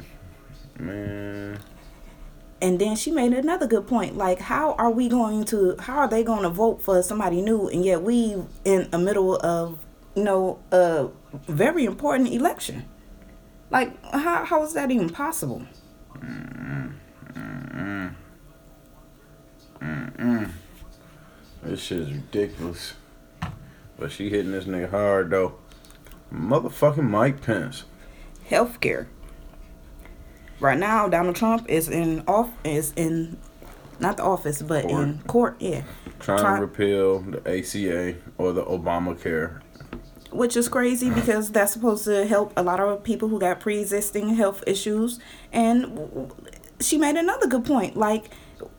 man. 0.78 1.58
And 2.60 2.78
then 2.78 2.94
she 2.94 3.10
made 3.10 3.32
another 3.32 3.66
good 3.66 3.88
point. 3.88 4.16
Like, 4.16 4.38
how 4.38 4.74
are 4.74 4.90
we 4.90 5.08
going 5.08 5.44
to? 5.46 5.74
How 5.80 5.96
are 5.98 6.08
they 6.08 6.22
going 6.22 6.42
to 6.42 6.48
vote 6.48 6.80
for 6.80 7.02
somebody 7.02 7.42
new? 7.42 7.68
And 7.68 7.84
yet 7.84 8.02
we 8.02 8.36
in 8.64 8.88
the 8.92 8.98
middle 8.98 9.36
of, 9.38 9.84
you 10.14 10.22
know, 10.22 10.60
a 10.70 11.08
very 11.48 11.84
important 11.84 12.28
election. 12.32 12.84
Like, 13.70 14.00
how 14.12 14.44
how 14.44 14.62
is 14.62 14.74
that 14.74 14.92
even 14.92 15.10
possible? 15.10 15.66
This 21.62 21.80
shit 21.80 22.00
is 22.00 22.12
ridiculous. 22.12 22.94
But 23.98 24.10
she 24.10 24.28
hitting 24.28 24.52
this 24.52 24.64
nigga 24.64 24.90
hard 24.90 25.30
though. 25.30 25.54
Motherfucking 26.32 27.08
Mike 27.08 27.42
Pence. 27.42 27.84
Healthcare. 28.50 29.06
Right 30.60 30.78
now, 30.78 31.08
Donald 31.08 31.36
Trump 31.36 31.68
is 31.68 31.88
in 31.88 32.24
off 32.26 32.50
is 32.64 32.92
in, 32.96 33.38
not 34.00 34.16
the 34.16 34.22
office, 34.22 34.62
but 34.62 34.84
in 34.84 35.20
court. 35.26 35.56
Yeah, 35.60 35.82
Trying 36.20 36.38
Try- 36.38 36.56
to 36.56 36.62
repeal 36.62 37.20
the 37.20 37.38
ACA 37.58 38.16
or 38.38 38.52
the 38.52 38.64
Obamacare. 38.64 39.60
which 40.30 40.56
is 40.56 40.68
crazy 40.68 41.10
mm. 41.10 41.14
because 41.14 41.50
that's 41.50 41.72
supposed 41.72 42.04
to 42.04 42.24
help 42.26 42.52
a 42.56 42.62
lot 42.62 42.80
of 42.80 43.04
people 43.04 43.28
who 43.28 43.38
got 43.38 43.60
pre-existing 43.60 44.30
health 44.30 44.64
issues 44.66 45.20
and 45.52 46.32
she 46.80 46.96
made 46.96 47.16
another 47.16 47.46
good 47.46 47.64
point 47.64 47.96
like 47.96 48.30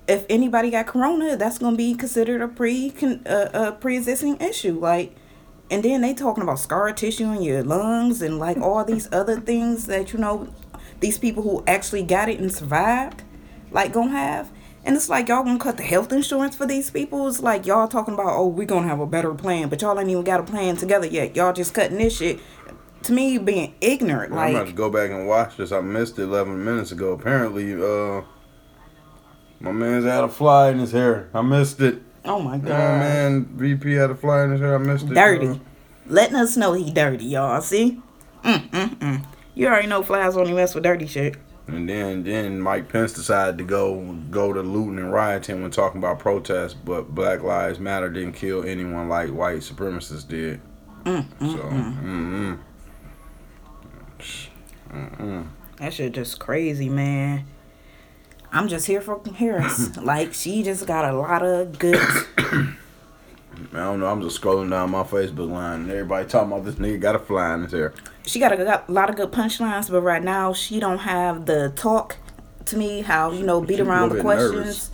if 0.07 0.25
anybody 0.29 0.69
got 0.69 0.87
corona, 0.87 1.37
that's 1.37 1.57
gonna 1.57 1.77
be 1.77 1.93
considered 1.93 2.41
a 2.41 2.47
pre 2.47 2.93
uh, 3.25 3.49
a 3.53 3.71
pre-existing 3.71 4.37
issue. 4.41 4.79
Like, 4.79 5.15
and 5.71 5.83
then 5.83 6.01
they 6.01 6.13
talking 6.13 6.43
about 6.43 6.59
scar 6.59 6.91
tissue 6.91 7.31
in 7.31 7.41
your 7.41 7.63
lungs 7.63 8.21
and 8.21 8.39
like 8.39 8.57
all 8.57 8.83
these 8.83 9.11
other 9.11 9.39
things 9.39 9.87
that 9.87 10.13
you 10.13 10.19
know 10.19 10.53
these 10.99 11.17
people 11.17 11.43
who 11.43 11.63
actually 11.67 12.03
got 12.03 12.29
it 12.29 12.39
and 12.39 12.51
survived, 12.51 13.23
like 13.71 13.93
gonna 13.93 14.11
have. 14.11 14.51
And 14.85 14.97
it's 14.97 15.07
like 15.07 15.29
y'all 15.29 15.43
gonna 15.43 15.59
cut 15.59 15.77
the 15.77 15.83
health 15.83 16.11
insurance 16.11 16.55
for 16.55 16.65
these 16.65 16.91
people. 16.91 17.27
It's 17.27 17.39
like 17.39 17.65
y'all 17.65 17.87
talking 17.87 18.13
about, 18.13 18.33
oh, 18.33 18.47
we 18.47 18.65
gonna 18.65 18.87
have 18.87 18.99
a 18.99 19.05
better 19.05 19.33
plan, 19.33 19.69
but 19.69 19.81
y'all 19.81 19.97
ain't 19.97 20.09
even 20.09 20.23
got 20.23 20.41
a 20.41 20.43
plan 20.43 20.75
together 20.75 21.07
yet. 21.07 21.35
Y'all 21.35 21.53
just 21.53 21.73
cutting 21.73 21.97
this 21.97 22.17
shit. 22.17 22.39
To 23.03 23.11
me, 23.11 23.37
being 23.37 23.75
ignorant. 23.81 24.31
I'm 24.31 24.37
like 24.37 24.55
about 24.55 24.67
to 24.67 24.73
go 24.73 24.89
back 24.89 25.11
and 25.11 25.27
watch 25.27 25.57
this. 25.57 25.73
I 25.73 25.81
missed 25.81 26.19
it 26.19 26.23
11 26.23 26.63
minutes 26.63 26.93
ago. 26.93 27.11
Apparently, 27.11 27.73
uh, 27.73 28.21
my 29.63 29.71
man's 29.71 30.03
had 30.03 30.25
a 30.25 30.29
fly 30.29 30.69
in 30.71 30.79
his 30.79 30.91
hair. 30.91 31.29
I 31.33 31.41
missed 31.41 31.79
it. 31.79 32.01
Oh 32.25 32.39
my 32.39 32.57
god. 32.57 32.69
My 32.69 32.99
man, 32.99 33.45
VP 33.55 33.93
had 33.93 34.11
a 34.11 34.15
fly 34.15 34.43
in 34.43 34.51
his 34.51 34.59
hair. 34.59 34.75
I 34.75 34.77
missed 34.77 35.05
it. 35.05 35.13
Dirty. 35.13 35.47
Uh, 35.47 35.55
Letting 36.05 36.35
us 36.35 36.57
know 36.57 36.73
he 36.73 36.91
dirty, 36.91 37.23
y'all. 37.23 37.61
See? 37.61 38.01
Mm, 38.43 38.69
mm, 38.69 38.95
mm. 38.97 39.25
You 39.55 39.67
already 39.67 39.87
know 39.87 40.03
flies 40.03 40.35
only 40.35 40.51
mess 40.51 40.75
with 40.75 40.83
dirty 40.83 41.07
shit. 41.07 41.37
And 41.67 41.87
then 41.87 42.23
then 42.23 42.59
Mike 42.59 42.89
Pence 42.89 43.13
decided 43.13 43.57
to 43.57 43.63
go 43.63 44.17
go 44.29 44.51
to 44.51 44.61
looting 44.61 44.99
and 44.99 45.13
rioting 45.13 45.61
when 45.61 45.71
talking 45.71 45.99
about 45.99 46.19
protests, 46.19 46.73
but 46.73 47.15
Black 47.15 47.41
Lives 47.41 47.79
Matter 47.79 48.09
didn't 48.09 48.33
kill 48.33 48.65
anyone 48.65 49.07
like 49.07 49.29
white 49.29 49.59
supremacists 49.59 50.27
did. 50.27 50.59
Mm, 51.05 51.25
so, 51.39 52.59
mm-mm. 54.93 55.47
That 55.77 55.93
shit 55.93 56.11
just 56.11 56.39
crazy, 56.39 56.89
man. 56.89 57.45
I'm 58.53 58.67
just 58.67 58.85
here 58.85 59.01
for 59.01 59.19
Harris. 59.35 59.97
like 60.01 60.33
she 60.33 60.61
just 60.63 60.85
got 60.85 61.11
a 61.11 61.17
lot 61.17 61.43
of 61.43 61.77
good. 61.79 61.99
I 62.37 62.75
don't 63.71 63.99
know. 63.99 64.07
I'm 64.07 64.21
just 64.21 64.39
scrolling 64.39 64.69
down 64.69 64.91
my 64.91 65.03
Facebook 65.03 65.51
line 65.51 65.81
and 65.81 65.91
everybody 65.91 66.27
talking 66.27 66.51
about 66.51 66.63
this 66.63 66.75
nigga 66.75 66.99
got 66.99 67.15
a 67.15 67.19
fly 67.19 67.55
in 67.55 67.63
his 67.63 67.71
hair. 67.71 67.93
She 68.25 68.39
got 68.39 68.51
a 68.51 68.57
got 68.57 68.87
a 68.87 68.91
lot 68.91 69.09
of 69.09 69.15
good 69.15 69.31
punchlines, 69.31 69.89
but 69.89 70.01
right 70.01 70.23
now 70.23 70.53
she 70.53 70.79
don't 70.79 70.99
have 70.99 71.45
the 71.45 71.73
talk. 71.75 72.17
To 72.67 72.77
me, 72.77 73.01
how 73.01 73.31
you 73.31 73.43
know 73.43 73.59
beat 73.59 73.77
She's 73.77 73.79
around 73.81 74.09
the 74.09 74.21
questions. 74.21 74.53
nervous. 74.53 74.91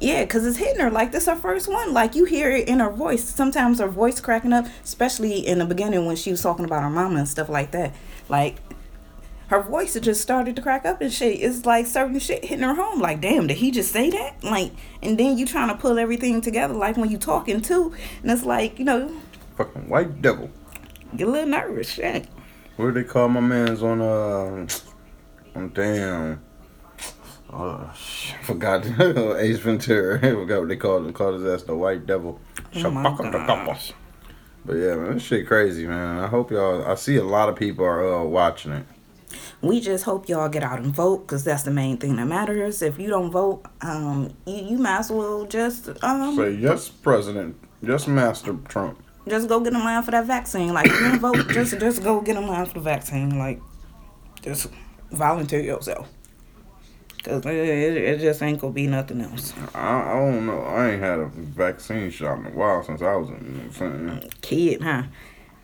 Yeah, 0.00 0.24
cause 0.26 0.46
it's 0.46 0.58
hitting 0.58 0.80
her 0.80 0.90
like 0.90 1.10
this 1.10 1.26
her 1.26 1.34
first 1.34 1.66
one. 1.66 1.92
Like 1.92 2.14
you 2.14 2.24
hear 2.24 2.50
it 2.50 2.68
in 2.68 2.78
her 2.80 2.90
voice. 2.90 3.24
Sometimes 3.24 3.80
her 3.80 3.88
voice 3.88 4.20
cracking 4.20 4.52
up, 4.52 4.66
especially 4.84 5.44
in 5.44 5.58
the 5.58 5.64
beginning 5.64 6.06
when 6.06 6.14
she 6.16 6.30
was 6.30 6.42
talking 6.42 6.64
about 6.64 6.82
her 6.82 6.90
mama 6.90 7.18
and 7.18 7.28
stuff 7.28 7.48
like 7.48 7.72
that. 7.72 7.94
Like 8.28 8.56
her 9.48 9.60
voice 9.62 9.94
had 9.94 10.02
just 10.02 10.20
started 10.20 10.56
to 10.56 10.62
crack 10.62 10.84
up 10.86 11.00
and 11.00 11.12
shit. 11.12 11.40
It's 11.40 11.66
like 11.66 11.86
certain 11.86 12.18
shit 12.18 12.44
hitting 12.44 12.64
her 12.64 12.74
home. 12.74 13.00
Like, 13.00 13.20
damn, 13.20 13.46
did 13.46 13.58
he 13.58 13.70
just 13.70 13.92
say 13.92 14.10
that? 14.10 14.42
Like, 14.42 14.72
and 15.02 15.18
then 15.18 15.36
you 15.38 15.46
trying 15.46 15.68
to 15.68 15.74
pull 15.74 15.98
everything 15.98 16.40
together, 16.40 16.74
like 16.74 16.96
when 16.96 17.10
you 17.10 17.18
talking 17.18 17.60
too, 17.60 17.94
and 18.22 18.30
it's 18.30 18.44
like 18.44 18.78
you 18.78 18.84
know, 18.84 19.10
Fucking 19.56 19.88
white 19.88 20.20
devil. 20.22 20.50
get 21.16 21.28
a 21.28 21.30
little 21.30 21.48
nervous. 21.48 21.88
Shit. 21.90 22.26
What 22.76 22.86
do 22.86 22.92
they 22.92 23.04
call 23.04 23.28
my 23.28 23.40
man's 23.40 23.82
on 23.82 24.00
uh 24.00 24.66
on 25.54 25.72
damn 25.72 26.40
Oh, 27.52 27.88
sh- 27.96 28.32
I 28.40 28.42
forgot 28.42 28.84
Ace 29.38 29.58
Ventura. 29.60 30.16
I 30.22 30.30
forgot 30.32 30.60
what 30.60 30.68
they 30.68 30.76
called 30.76 31.06
him. 31.06 31.12
Called 31.12 31.34
his 31.40 31.44
ass 31.46 31.62
the 31.62 31.76
white 31.76 32.04
devil. 32.04 32.40
Oh 32.76 32.90
my 32.90 33.02
gosh. 33.30 33.92
But 34.64 34.74
yeah, 34.74 34.96
man, 34.96 35.14
this 35.14 35.22
shit 35.22 35.46
crazy, 35.46 35.86
man. 35.86 36.18
I 36.18 36.26
hope 36.26 36.50
y'all. 36.50 36.84
I 36.84 36.96
see 36.96 37.14
a 37.16 37.22
lot 37.22 37.48
of 37.48 37.54
people 37.54 37.84
are 37.84 38.14
uh, 38.14 38.24
watching 38.24 38.72
it. 38.72 38.86
We 39.60 39.80
just 39.80 40.04
hope 40.04 40.28
y'all 40.28 40.48
get 40.48 40.62
out 40.62 40.80
and 40.80 40.94
vote 40.94 41.26
because 41.26 41.44
that's 41.44 41.62
the 41.62 41.70
main 41.70 41.96
thing 41.96 42.16
that 42.16 42.26
matters. 42.26 42.82
If 42.82 42.98
you 42.98 43.08
don't 43.08 43.30
vote, 43.30 43.64
um, 43.80 44.34
you, 44.46 44.54
you 44.56 44.78
might 44.78 44.98
as 44.98 45.10
well 45.10 45.44
just 45.46 45.88
um 46.02 46.36
Say 46.36 46.52
yes, 46.52 46.88
President. 46.88 47.56
Yes, 47.82 48.06
Master 48.06 48.56
Trump. 48.68 49.02
just 49.28 49.48
go 49.48 49.60
get 49.60 49.72
in 49.72 49.80
line 49.80 50.02
for 50.02 50.10
that 50.12 50.26
vaccine. 50.26 50.72
Like, 50.72 50.86
if 50.86 51.00
you 51.00 51.08
don't 51.08 51.20
vote, 51.20 51.48
just 51.48 51.78
just 51.78 52.02
go 52.02 52.20
get 52.20 52.36
in 52.36 52.46
line 52.46 52.66
for 52.66 52.74
the 52.74 52.80
vaccine. 52.80 53.38
Like, 53.38 53.60
just 54.42 54.68
volunteer 55.10 55.60
yourself. 55.60 56.08
Cause 57.22 57.44
it, 57.46 57.54
it, 57.54 57.96
it 57.96 58.20
just 58.20 58.42
ain't 58.42 58.60
gonna 58.60 58.74
be 58.74 58.86
nothing 58.86 59.22
else. 59.22 59.54
I, 59.74 60.12
I 60.12 60.14
don't 60.14 60.44
know. 60.44 60.60
I 60.60 60.90
ain't 60.90 61.02
had 61.02 61.20
a 61.20 61.26
vaccine 61.26 62.10
shot 62.10 62.38
in 62.38 62.46
a 62.46 62.50
while 62.50 62.82
since 62.82 63.00
I 63.00 63.16
was 63.16 63.30
in 63.30 64.28
Kid, 64.42 64.82
huh? 64.82 65.04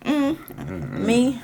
Mm. 0.04 0.98
Me, 1.00 1.40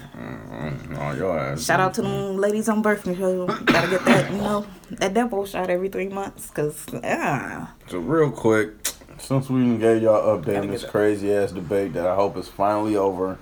oh, 0.98 1.12
your 1.12 1.38
ass. 1.38 1.64
shout 1.64 1.78
out 1.80 1.92
to 1.94 2.02
them 2.02 2.36
ladies 2.38 2.68
on 2.68 2.80
birth 2.82 3.02
control. 3.02 3.46
Gotta 3.46 3.88
get 3.90 4.04
that, 4.04 4.30
you 4.32 4.38
know, 4.38 4.66
that 4.90 5.12
devil 5.14 5.44
shot 5.44 5.68
every 5.68 5.88
three 5.88 6.08
months. 6.08 6.50
Cause 6.50 6.86
ah, 7.04 7.74
So 7.88 7.98
real 7.98 8.30
quick, 8.30 8.70
since 9.18 9.50
we 9.50 9.76
gave 9.76 10.02
y'all 10.02 10.38
update 10.38 10.60
on 10.60 10.68
this 10.68 10.84
crazy 10.84 11.32
ass 11.32 11.52
debate 11.52 11.92
that 11.94 12.06
I 12.06 12.14
hope 12.14 12.36
is 12.36 12.48
finally 12.48 12.96
over, 12.96 13.38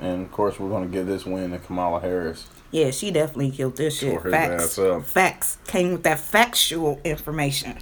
and 0.00 0.24
of 0.26 0.32
course 0.32 0.58
we're 0.60 0.70
gonna 0.70 0.86
give 0.86 1.06
this 1.06 1.24
win 1.24 1.50
to 1.52 1.58
Kamala 1.58 2.00
Harris. 2.00 2.46
yeah, 2.70 2.90
she 2.90 3.10
definitely 3.10 3.50
killed 3.50 3.76
this 3.76 3.98
shit. 3.98 4.20
Facts, 4.22 4.78
facts 5.04 5.58
came 5.66 5.92
with 5.92 6.02
that 6.02 6.20
factual 6.20 7.00
information. 7.04 7.78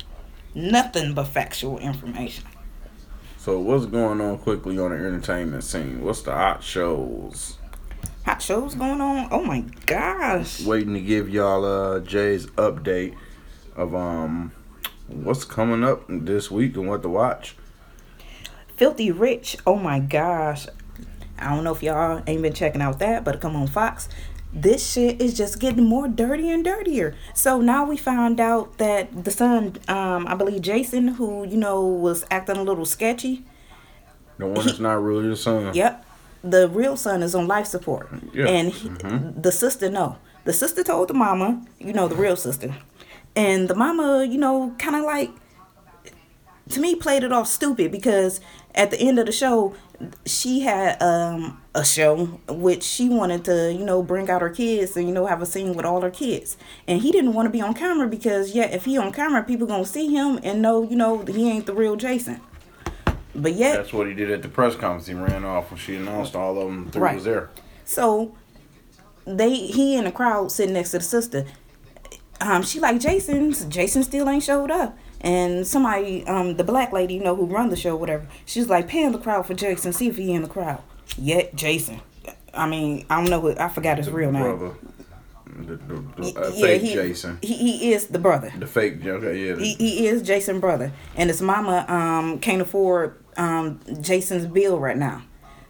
Nothing 0.54 1.14
but 1.14 1.24
factual 1.24 1.78
information. 1.78 2.44
So 3.38 3.60
what's 3.60 3.86
going 3.86 4.20
on 4.20 4.38
quickly 4.38 4.80
on 4.80 4.90
the 4.90 4.96
entertainment 4.96 5.62
scene? 5.62 6.02
What's 6.02 6.22
the 6.22 6.32
hot 6.32 6.60
shows? 6.60 7.56
Hot 8.26 8.42
shows 8.42 8.74
going 8.74 9.00
on. 9.00 9.28
Oh 9.30 9.44
my 9.44 9.60
gosh. 9.86 10.60
Waiting 10.64 10.92
to 10.94 11.00
give 11.00 11.30
y'all 11.30 11.64
uh 11.64 12.00
Jay's 12.00 12.46
update 12.46 13.14
of 13.76 13.94
um 13.94 14.50
what's 15.06 15.44
coming 15.44 15.84
up 15.84 16.02
this 16.08 16.50
week 16.50 16.76
and 16.76 16.88
what 16.88 17.02
to 17.02 17.08
watch. 17.08 17.54
Filthy 18.76 19.12
Rich. 19.12 19.56
Oh 19.64 19.76
my 19.76 20.00
gosh. 20.00 20.66
I 21.38 21.54
don't 21.54 21.62
know 21.62 21.72
if 21.72 21.82
y'all 21.82 22.20
ain't 22.26 22.42
been 22.42 22.52
checking 22.52 22.82
out 22.82 22.98
that, 22.98 23.24
but 23.24 23.40
come 23.40 23.54
on 23.54 23.68
Fox. 23.68 24.08
This 24.52 24.92
shit 24.92 25.20
is 25.20 25.34
just 25.36 25.60
getting 25.60 25.84
more 25.84 26.08
dirty 26.08 26.50
and 26.50 26.64
dirtier. 26.64 27.14
So 27.34 27.60
now 27.60 27.84
we 27.84 27.96
found 27.96 28.40
out 28.40 28.78
that 28.78 29.24
the 29.24 29.30
son, 29.30 29.76
um, 29.88 30.26
I 30.26 30.34
believe 30.34 30.62
Jason, 30.62 31.08
who 31.08 31.46
you 31.46 31.56
know 31.56 31.84
was 31.84 32.24
acting 32.30 32.56
a 32.56 32.62
little 32.62 32.86
sketchy. 32.86 33.44
The 34.38 34.46
one 34.46 34.66
that's 34.66 34.78
not 34.78 35.02
really 35.02 35.28
the 35.28 35.36
son. 35.36 35.74
Yep, 35.74 36.04
the 36.42 36.68
real 36.68 36.96
son 36.96 37.22
is 37.22 37.34
on 37.34 37.46
life 37.46 37.66
support, 37.66 38.08
Yeah. 38.32 38.46
and 38.46 38.72
he, 38.72 38.88
the 38.88 39.52
sister 39.52 39.90
no. 39.90 40.16
The 40.44 40.52
sister 40.54 40.82
told 40.82 41.08
the 41.08 41.14
mama, 41.14 41.62
you 41.78 41.92
know, 41.92 42.08
the 42.08 42.16
real 42.16 42.36
sister, 42.36 42.74
and 43.36 43.68
the 43.68 43.74
mama, 43.74 44.24
you 44.24 44.38
know, 44.38 44.74
kind 44.78 44.96
of 44.96 45.04
like 45.04 45.30
to 46.70 46.80
me 46.80 46.94
played 46.94 47.22
it 47.22 47.32
off 47.32 47.48
stupid 47.48 47.90
because 47.92 48.40
at 48.74 48.90
the 48.90 48.98
end 49.00 49.18
of 49.18 49.26
the 49.26 49.32
show 49.32 49.74
she 50.24 50.60
had 50.60 51.00
um 51.02 51.60
a 51.74 51.84
show 51.84 52.26
which 52.48 52.84
she 52.84 53.08
wanted 53.08 53.44
to 53.44 53.72
you 53.72 53.84
know 53.84 54.02
bring 54.02 54.30
out 54.30 54.40
her 54.40 54.50
kids 54.50 54.96
and 54.96 55.08
you 55.08 55.12
know 55.12 55.26
have 55.26 55.42
a 55.42 55.46
scene 55.46 55.74
with 55.74 55.84
all 55.84 56.00
her 56.00 56.10
kids 56.10 56.56
and 56.86 57.02
he 57.02 57.10
didn't 57.10 57.32
want 57.34 57.46
to 57.46 57.50
be 57.50 57.60
on 57.60 57.74
camera 57.74 58.06
because 58.06 58.54
yeah 58.54 58.66
if 58.66 58.84
he 58.84 58.96
on 58.96 59.10
camera 59.12 59.42
people 59.42 59.66
gonna 59.66 59.84
see 59.84 60.06
him 60.14 60.38
and 60.44 60.62
know 60.62 60.82
you 60.84 60.94
know 60.94 61.24
he 61.24 61.50
ain't 61.50 61.66
the 61.66 61.74
real 61.74 61.96
jason 61.96 62.40
but 63.34 63.54
yet 63.54 63.76
That's 63.76 63.92
what 63.92 64.06
he 64.06 64.14
did 64.14 64.30
at 64.30 64.42
the 64.42 64.48
press 64.48 64.74
conference. 64.74 65.06
He 65.06 65.14
ran 65.14 65.44
off 65.44 65.70
when 65.70 65.78
she 65.78 65.94
announced 65.94 66.34
all 66.34 66.58
of 66.60 66.66
them. 66.66 66.90
Three 66.90 67.02
Right. 67.02 67.14
was 67.14 67.24
there. 67.24 67.50
So 67.84 68.34
they 69.26 69.54
he 69.54 69.96
in 69.96 70.04
the 70.04 70.10
crowd 70.12 70.50
sitting 70.50 70.74
next 70.74 70.90
to 70.92 70.98
the 70.98 71.04
sister. 71.04 71.44
Um, 72.40 72.62
she 72.62 72.80
like 72.80 72.98
Jason's. 72.98 73.64
Jason 73.66 74.02
still 74.02 74.28
ain't 74.28 74.42
showed 74.42 74.70
up. 74.72 74.96
And 75.20 75.66
somebody, 75.66 76.24
um, 76.26 76.56
the 76.56 76.64
black 76.64 76.92
lady, 76.92 77.14
you 77.14 77.22
know, 77.24 77.34
who 77.34 77.46
run 77.46 77.70
the 77.70 77.76
show, 77.76 77.96
whatever, 77.96 78.26
she's 78.46 78.68
like, 78.68 78.86
pan 78.88 79.12
the 79.12 79.18
crowd 79.18 79.46
for 79.46 79.54
Jason, 79.54 79.92
see 79.92 80.08
if 80.08 80.16
he 80.16 80.32
in 80.32 80.42
the 80.42 80.48
crowd. 80.48 80.80
Yet 81.16 81.56
Jason. 81.56 82.00
I 82.54 82.66
mean, 82.68 83.04
I 83.10 83.16
don't 83.20 83.30
know 83.30 83.40
what 83.40 83.60
I 83.60 83.68
forgot 83.68 83.98
his 83.98 84.08
real 84.10 84.30
name. 84.30 84.42
Brother. 84.42 84.74
The, 85.46 85.76
the, 85.76 86.04
the, 86.32 86.40
uh, 86.40 86.48
Yeah, 86.54 86.66
fake 86.66 86.82
he, 86.82 86.92
Jason. 86.94 87.38
He, 87.42 87.54
he 87.78 87.92
is 87.92 88.06
the 88.08 88.18
brother. 88.18 88.52
The 88.56 88.66
fake 88.66 89.04
okay, 89.04 89.48
yeah. 89.48 89.54
the- 89.54 89.64
He, 89.64 89.74
he 89.74 90.06
is 90.06 90.22
Jason 90.22 90.60
brother, 90.60 90.92
and 91.16 91.28
his 91.30 91.42
mama 91.42 91.84
um 91.88 92.38
can't 92.38 92.60
afford 92.62 93.16
um 93.36 93.80
Jason's 94.00 94.46
bill 94.46 94.78
right 94.78 94.96
now, 94.96 95.22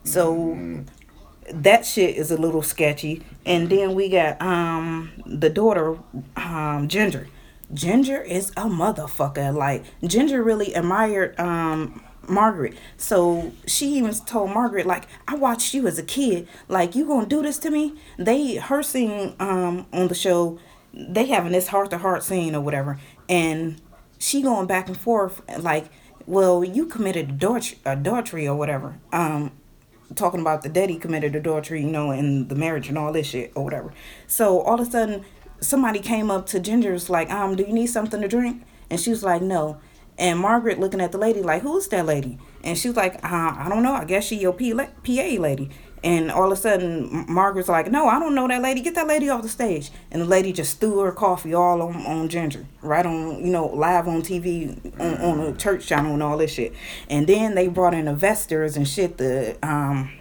so 0.05 0.85
that 1.51 1.87
shit 1.87 2.17
is 2.17 2.31
a 2.31 2.37
little 2.37 2.63
sketchy. 2.63 3.25
And 3.47 3.71
then 3.71 3.95
we 3.95 4.09
got 4.11 4.41
um 4.43 5.11
the 5.25 5.49
daughter 5.49 5.99
um 6.37 6.89
Ginger. 6.89 7.29
Ginger 7.73 8.21
is 8.21 8.51
a 8.51 8.65
motherfucker. 8.65 9.55
Like 9.55 9.85
Ginger 10.03 10.43
really 10.43 10.75
admired 10.75 11.39
um 11.39 12.03
Margaret. 12.29 12.77
So 12.97 13.53
she 13.67 13.95
even 13.97 14.13
told 14.13 14.51
Margaret, 14.51 14.87
like, 14.87 15.09
I 15.27 15.35
watched 15.35 15.73
you 15.73 15.87
as 15.87 15.99
a 15.99 16.03
kid. 16.03 16.47
Like, 16.69 16.95
you 16.95 17.07
gonna 17.07 17.27
do 17.27 17.43
this 17.43 17.59
to 17.61 17.71
me? 17.71 17.95
They 18.19 18.57
her 18.57 18.83
scene 18.83 19.35
um 19.41 19.87
on 19.93 20.09
the 20.09 20.15
show, 20.15 20.59
they 20.93 21.27
having 21.27 21.53
this 21.53 21.69
heart 21.69 21.91
to 21.91 21.99
heart 21.99 22.23
scene 22.23 22.55
or 22.55 22.61
whatever, 22.61 22.99
and 23.29 23.81
she 24.19 24.43
going 24.43 24.67
back 24.67 24.89
and 24.89 24.99
forth 24.99 25.43
like, 25.59 25.87
well, 26.27 26.65
you 26.65 26.87
committed 26.87 27.31
adultery, 27.31 27.79
adultery 27.85 28.47
or 28.47 28.57
whatever. 28.57 28.99
Um, 29.13 29.53
talking 30.15 30.41
about 30.41 30.63
the 30.63 30.69
daddy 30.69 30.97
committed 30.97 31.37
adultery, 31.37 31.83
you 31.83 31.91
know, 31.91 32.11
and 32.11 32.49
the 32.49 32.55
marriage 32.55 32.89
and 32.89 32.99
all 32.99 33.13
this 33.13 33.29
shit 33.29 33.53
or 33.55 33.65
whatever. 33.65 33.93
So 34.27 34.61
all 34.61 34.81
of 34.81 34.89
a 34.89 34.91
sudden, 34.91 35.25
somebody 35.61 36.01
came 36.01 36.31
up 36.31 36.47
to 36.47 36.61
Ginger's 36.61 37.11
like, 37.11 37.31
um, 37.31 37.57
do 37.57 37.63
you 37.63 37.73
need 37.73 37.87
something 37.87 38.21
to 38.21 38.29
drink? 38.29 38.63
And 38.91 39.01
she 39.01 39.11
was 39.11 39.23
like, 39.23 39.43
no. 39.43 39.79
And 40.19 40.41
Margaret 40.41 40.81
looking 40.81 41.01
at 41.01 41.13
the 41.13 41.19
lady 41.19 41.43
like, 41.43 41.63
who's 41.63 41.87
that 41.89 42.07
lady? 42.07 42.39
And 42.65 42.77
she 42.77 42.89
was 42.89 42.97
like, 42.97 43.15
uh, 43.25 43.55
I 43.57 43.67
don't 43.69 43.83
know. 43.83 43.95
I 43.95 44.05
guess 44.05 44.25
she 44.25 44.37
your 44.37 44.53
PA 44.53 44.85
lady. 45.07 45.71
And 46.05 46.31
all 46.31 46.53
of 46.53 46.59
a 46.59 46.61
sudden, 46.61 47.27
Margaret's 47.29 47.69
like, 47.69 47.91
"No, 47.91 48.07
I 48.07 48.21
don't 48.21 48.35
know 48.35 48.47
that 48.47 48.63
lady. 48.63 48.81
Get 48.81 48.95
that 48.95 49.09
lady 49.09 49.29
off 49.29 49.43
the 49.43 49.49
stage." 49.49 49.91
And 50.11 50.23
the 50.23 50.27
lady 50.27 50.53
just 50.53 50.81
threw 50.81 51.01
her 51.01 51.13
coffee 51.13 51.55
all 51.55 51.83
on, 51.83 51.97
on 52.07 52.29
Ginger, 52.29 52.67
right 52.83 53.05
on, 53.05 53.45
you 53.45 53.51
know, 53.51 53.67
live 53.67 54.07
on 54.07 54.23
TV 54.23 54.79
on, 55.01 55.17
on 55.17 55.41
a 55.41 55.57
church 55.57 55.87
channel 55.87 56.15
and 56.15 56.23
all 56.23 56.39
this 56.39 56.53
shit. 56.53 56.73
And 57.11 57.27
then 57.27 57.55
they 57.55 57.67
brought 57.67 57.95
in 57.95 58.07
investors 58.07 58.77
and 58.77 58.87
shit. 58.87 59.19
The 59.19 59.57
um, 59.63 60.13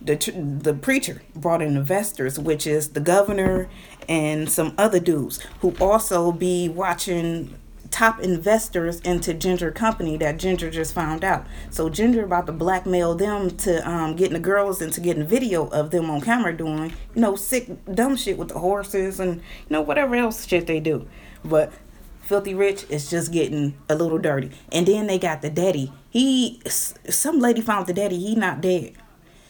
the 0.00 0.16
the 0.62 0.74
preacher 0.74 1.22
brought 1.34 1.60
in 1.60 1.76
investors, 1.76 2.38
which 2.38 2.66
is 2.66 2.90
the 2.90 3.00
governor 3.00 3.68
and 4.08 4.50
some 4.50 4.74
other 4.78 5.00
dudes 5.00 5.40
who 5.60 5.74
also 5.80 6.32
be 6.32 6.68
watching 6.68 7.54
top 7.94 8.18
investors 8.18 9.00
into 9.02 9.32
Ginger 9.32 9.70
Company 9.70 10.16
that 10.16 10.36
Ginger 10.36 10.68
just 10.68 10.92
found 10.92 11.22
out. 11.22 11.46
So 11.70 11.88
Ginger 11.88 12.24
about 12.24 12.46
to 12.46 12.52
blackmail 12.52 13.14
them 13.14 13.50
to 13.58 13.88
um, 13.88 14.16
getting 14.16 14.32
the 14.32 14.40
girls 14.40 14.82
into 14.82 15.00
getting 15.00 15.24
video 15.24 15.68
of 15.68 15.92
them 15.92 16.10
on 16.10 16.20
camera 16.20 16.56
doing, 16.56 16.92
you 17.14 17.20
know, 17.20 17.36
sick 17.36 17.68
dumb 17.94 18.16
shit 18.16 18.36
with 18.36 18.48
the 18.48 18.58
horses 18.58 19.20
and 19.20 19.36
you 19.36 19.42
know 19.70 19.80
whatever 19.80 20.16
else 20.16 20.44
shit 20.44 20.66
they 20.66 20.80
do. 20.80 21.06
But 21.44 21.72
Filthy 22.20 22.54
Rich 22.54 22.86
is 22.88 23.08
just 23.08 23.32
getting 23.32 23.76
a 23.88 23.94
little 23.94 24.18
dirty. 24.18 24.50
And 24.72 24.86
then 24.88 25.06
they 25.06 25.18
got 25.18 25.40
the 25.40 25.50
daddy. 25.50 25.92
He 26.10 26.60
some 26.66 27.38
lady 27.38 27.60
found 27.60 27.86
the 27.86 27.92
daddy. 27.92 28.18
He 28.18 28.34
not 28.34 28.60
dead. 28.60 28.94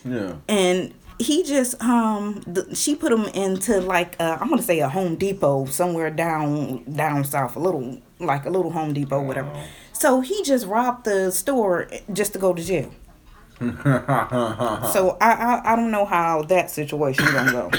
Yeah. 0.05 0.35
And 0.49 0.93
he 1.19 1.43
just 1.43 1.81
um 1.83 2.43
the, 2.47 2.75
she 2.75 2.95
put 2.95 3.13
him 3.13 3.25
into 3.27 3.81
like 3.81 4.17
uh, 4.21 4.39
I'm 4.41 4.49
gonna 4.49 4.63
say 4.63 4.81
a 4.81 4.89
Home 4.89 5.17
Depot 5.17 5.67
somewhere 5.67 6.11
down 6.11 6.85
down 6.93 7.25
south, 7.25 7.57
a 7.57 7.61
little 7.61 8.01
like 8.19 8.47
a 8.47 8.51
little 8.51 8.73
Home 8.73 8.93
Depot, 8.93 9.23
whatever. 9.23 9.51
So 9.93 10.21
he 10.21 10.43
just 10.43 10.67
robbed 10.67 11.05
the 11.05 11.31
store 11.31 11.89
just 12.13 12.33
to 12.35 12.39
go 12.39 12.53
to 12.53 12.63
jail. 12.63 12.93
so 13.61 15.17
I, 15.21 15.31
I 15.31 15.73
I 15.73 15.77
don't 15.77 15.93
know 15.93 16.05
how 16.05 16.43
that 16.43 16.71
situation 16.71 17.25
gonna 17.27 17.53
go. 17.53 17.71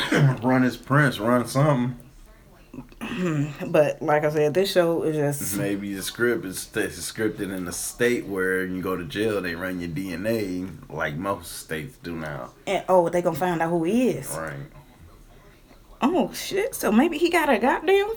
run 0.42 0.62
his 0.64 0.78
prince, 0.78 1.20
run 1.20 1.46
something. 1.48 2.00
But 3.68 4.02
like 4.02 4.24
I 4.24 4.30
said, 4.30 4.54
this 4.54 4.72
show 4.72 5.04
is 5.04 5.16
just 5.16 5.58
maybe 5.58 5.94
the 5.94 6.02
script 6.02 6.46
is 6.46 6.68
scripted 6.68 7.56
in 7.56 7.68
a 7.68 7.72
state 7.72 8.26
where 8.26 8.66
you 8.66 8.82
go 8.82 8.96
to 8.96 9.04
jail, 9.04 9.42
they 9.42 9.56
run 9.56 9.80
your 9.80 9.90
DNA 9.90 10.70
like 10.90 11.16
most 11.16 11.60
states 11.60 11.98
do 12.04 12.16
now. 12.16 12.52
And 12.68 12.84
oh, 12.90 13.10
they 13.10 13.22
gonna 13.22 13.38
find 13.38 13.62
out 13.62 13.70
who 13.70 13.84
he 13.84 14.10
is. 14.10 14.30
Right. 14.38 14.54
Oh 16.02 16.32
shit! 16.34 16.76
So 16.76 16.92
maybe 16.92 17.18
he 17.18 17.30
got 17.30 17.50
a 17.50 17.58
goddamn. 17.58 18.14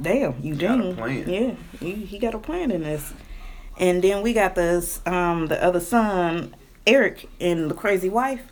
Damn, 0.00 0.34
you 0.42 0.54
did. 0.54 1.26
Yeah, 1.28 1.54
he, 1.80 1.92
he 1.92 2.18
got 2.18 2.34
a 2.34 2.38
plan 2.38 2.70
in 2.70 2.82
this. 2.82 3.12
And 3.78 4.02
then 4.02 4.22
we 4.22 4.32
got 4.32 4.54
this 4.54 5.00
um 5.06 5.46
the 5.46 5.62
other 5.62 5.80
son, 5.80 6.54
Eric, 6.86 7.28
and 7.40 7.70
the 7.70 7.74
crazy 7.74 8.08
wife. 8.08 8.42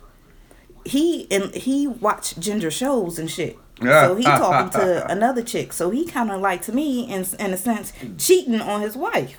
He 0.85 1.27
and 1.31 1.53
he 1.53 1.87
watched 1.87 2.39
Ginger 2.39 2.71
shows 2.71 3.17
and 3.17 3.29
shit. 3.29 3.57
Yeah. 3.81 4.07
So 4.07 4.15
he 4.15 4.23
talking 4.23 4.79
to 4.79 5.05
another 5.11 5.41
chick. 5.41 5.73
So 5.73 5.89
he 5.89 6.05
kind 6.05 6.31
of 6.31 6.41
like 6.41 6.61
to 6.63 6.71
me, 6.71 7.03
in 7.11 7.25
in 7.39 7.53
a 7.53 7.57
sense, 7.57 7.91
cheating 8.17 8.61
on 8.61 8.81
his 8.81 8.95
wife, 8.95 9.37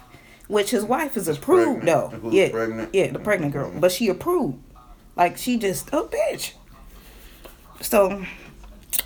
which 0.49 0.71
his 0.71 0.85
wife 0.85 1.17
is 1.17 1.29
approved 1.29 1.83
pregnant. 1.83 1.87
though. 1.87 2.19
Who's 2.19 2.35
yeah, 2.35 2.51
pregnant? 2.51 2.95
yeah, 2.95 3.11
the 3.13 3.19
pregnant 3.19 3.53
girl, 3.53 3.73
but 3.75 3.93
she 3.93 4.09
approved. 4.09 4.59
Like 5.15 5.39
she 5.39 5.57
just 5.57 5.89
a 5.91 5.99
oh, 5.99 6.09
bitch. 6.09 6.53
So, 7.81 8.25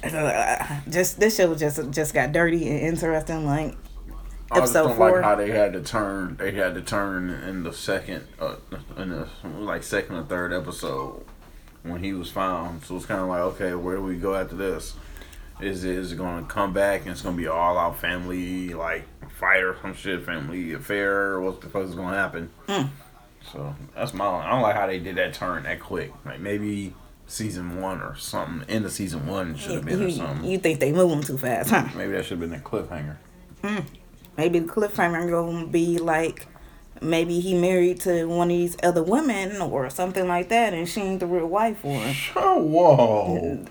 uh, 0.02 0.80
just 0.88 1.20
this 1.20 1.36
show 1.36 1.54
just 1.54 1.90
just 1.90 2.14
got 2.14 2.32
dirty 2.32 2.68
and 2.68 2.80
interesting. 2.80 3.46
Like 3.46 3.76
I 4.50 4.60
just 4.60 4.72
don't 4.72 4.96
four. 4.96 5.12
like 5.12 5.22
how 5.22 5.36
they 5.36 5.50
had 5.50 5.72
to 5.74 5.82
turn. 5.82 6.36
They 6.36 6.52
had 6.52 6.74
to 6.74 6.82
turn 6.82 7.30
in 7.30 7.62
the 7.62 7.72
second, 7.72 8.26
uh, 8.40 8.56
in 8.96 9.10
the 9.10 9.28
like 9.44 9.84
second 9.84 10.16
or 10.16 10.24
third 10.24 10.52
episode 10.52 11.24
when 11.82 12.02
he 12.02 12.12
was 12.12 12.30
found. 12.30 12.84
So 12.84 12.96
it's 12.96 13.06
kind 13.06 13.20
of 13.20 13.28
like, 13.28 13.40
okay, 13.40 13.74
where 13.74 13.96
do 13.96 14.02
we 14.02 14.16
go 14.16 14.34
after 14.34 14.56
this? 14.56 14.94
Is 15.60 15.84
it, 15.84 15.96
is 15.96 16.12
it 16.12 16.16
going 16.16 16.44
to 16.44 16.50
come 16.50 16.72
back 16.72 17.02
and 17.02 17.10
it's 17.10 17.22
going 17.22 17.36
to 17.36 17.40
be 17.40 17.48
all 17.48 17.76
out 17.76 17.98
family 17.98 18.72
like 18.72 19.04
fight 19.30 19.62
or 19.62 19.76
some 19.82 19.94
shit, 19.94 20.24
family 20.24 20.72
affair? 20.72 21.40
What 21.40 21.60
the 21.60 21.68
fuck 21.68 21.84
is 21.84 21.94
going 21.94 22.12
to 22.12 22.18
happen? 22.18 22.50
Mm. 22.66 22.88
So 23.52 23.74
that's 23.94 24.14
my. 24.14 24.26
I 24.26 24.50
don't 24.50 24.62
like 24.62 24.76
how 24.76 24.86
they 24.86 24.98
did 24.98 25.16
that 25.16 25.34
turn 25.34 25.64
that 25.64 25.80
quick. 25.80 26.12
Like 26.24 26.40
maybe 26.40 26.94
season 27.26 27.80
one 27.80 28.00
or 28.00 28.16
something. 28.16 28.68
End 28.68 28.84
of 28.84 28.92
season 28.92 29.26
one 29.26 29.56
should 29.56 29.72
have 29.72 29.84
been 29.84 30.00
you, 30.00 30.08
or 30.08 30.10
something. 30.10 30.50
You 30.50 30.58
think 30.58 30.80
they 30.80 30.92
move 30.92 31.10
them 31.10 31.22
too 31.22 31.38
fast, 31.38 31.70
huh? 31.70 31.88
Maybe 31.96 32.12
that 32.12 32.24
should 32.24 32.40
have 32.40 32.50
been 32.50 32.58
a 32.58 32.62
cliffhanger. 32.62 33.16
Mm. 33.62 33.84
Maybe 34.36 34.58
the 34.60 34.68
cliffhanger 34.68 35.30
gonna 35.30 35.66
be 35.66 35.98
like 35.98 36.46
maybe 37.00 37.40
he 37.40 37.54
married 37.54 38.00
to 38.00 38.26
one 38.26 38.50
of 38.50 38.56
these 38.56 38.76
other 38.82 39.02
women 39.02 39.60
or 39.60 39.88
something 39.90 40.26
like 40.28 40.48
that, 40.48 40.74
and 40.74 40.88
she 40.88 41.00
ain't 41.00 41.20
the 41.20 41.26
real 41.26 41.46
wife 41.46 41.78
for 41.78 41.88
him. 41.88 42.14
Oh, 42.36 42.58
whoa. 42.58 43.64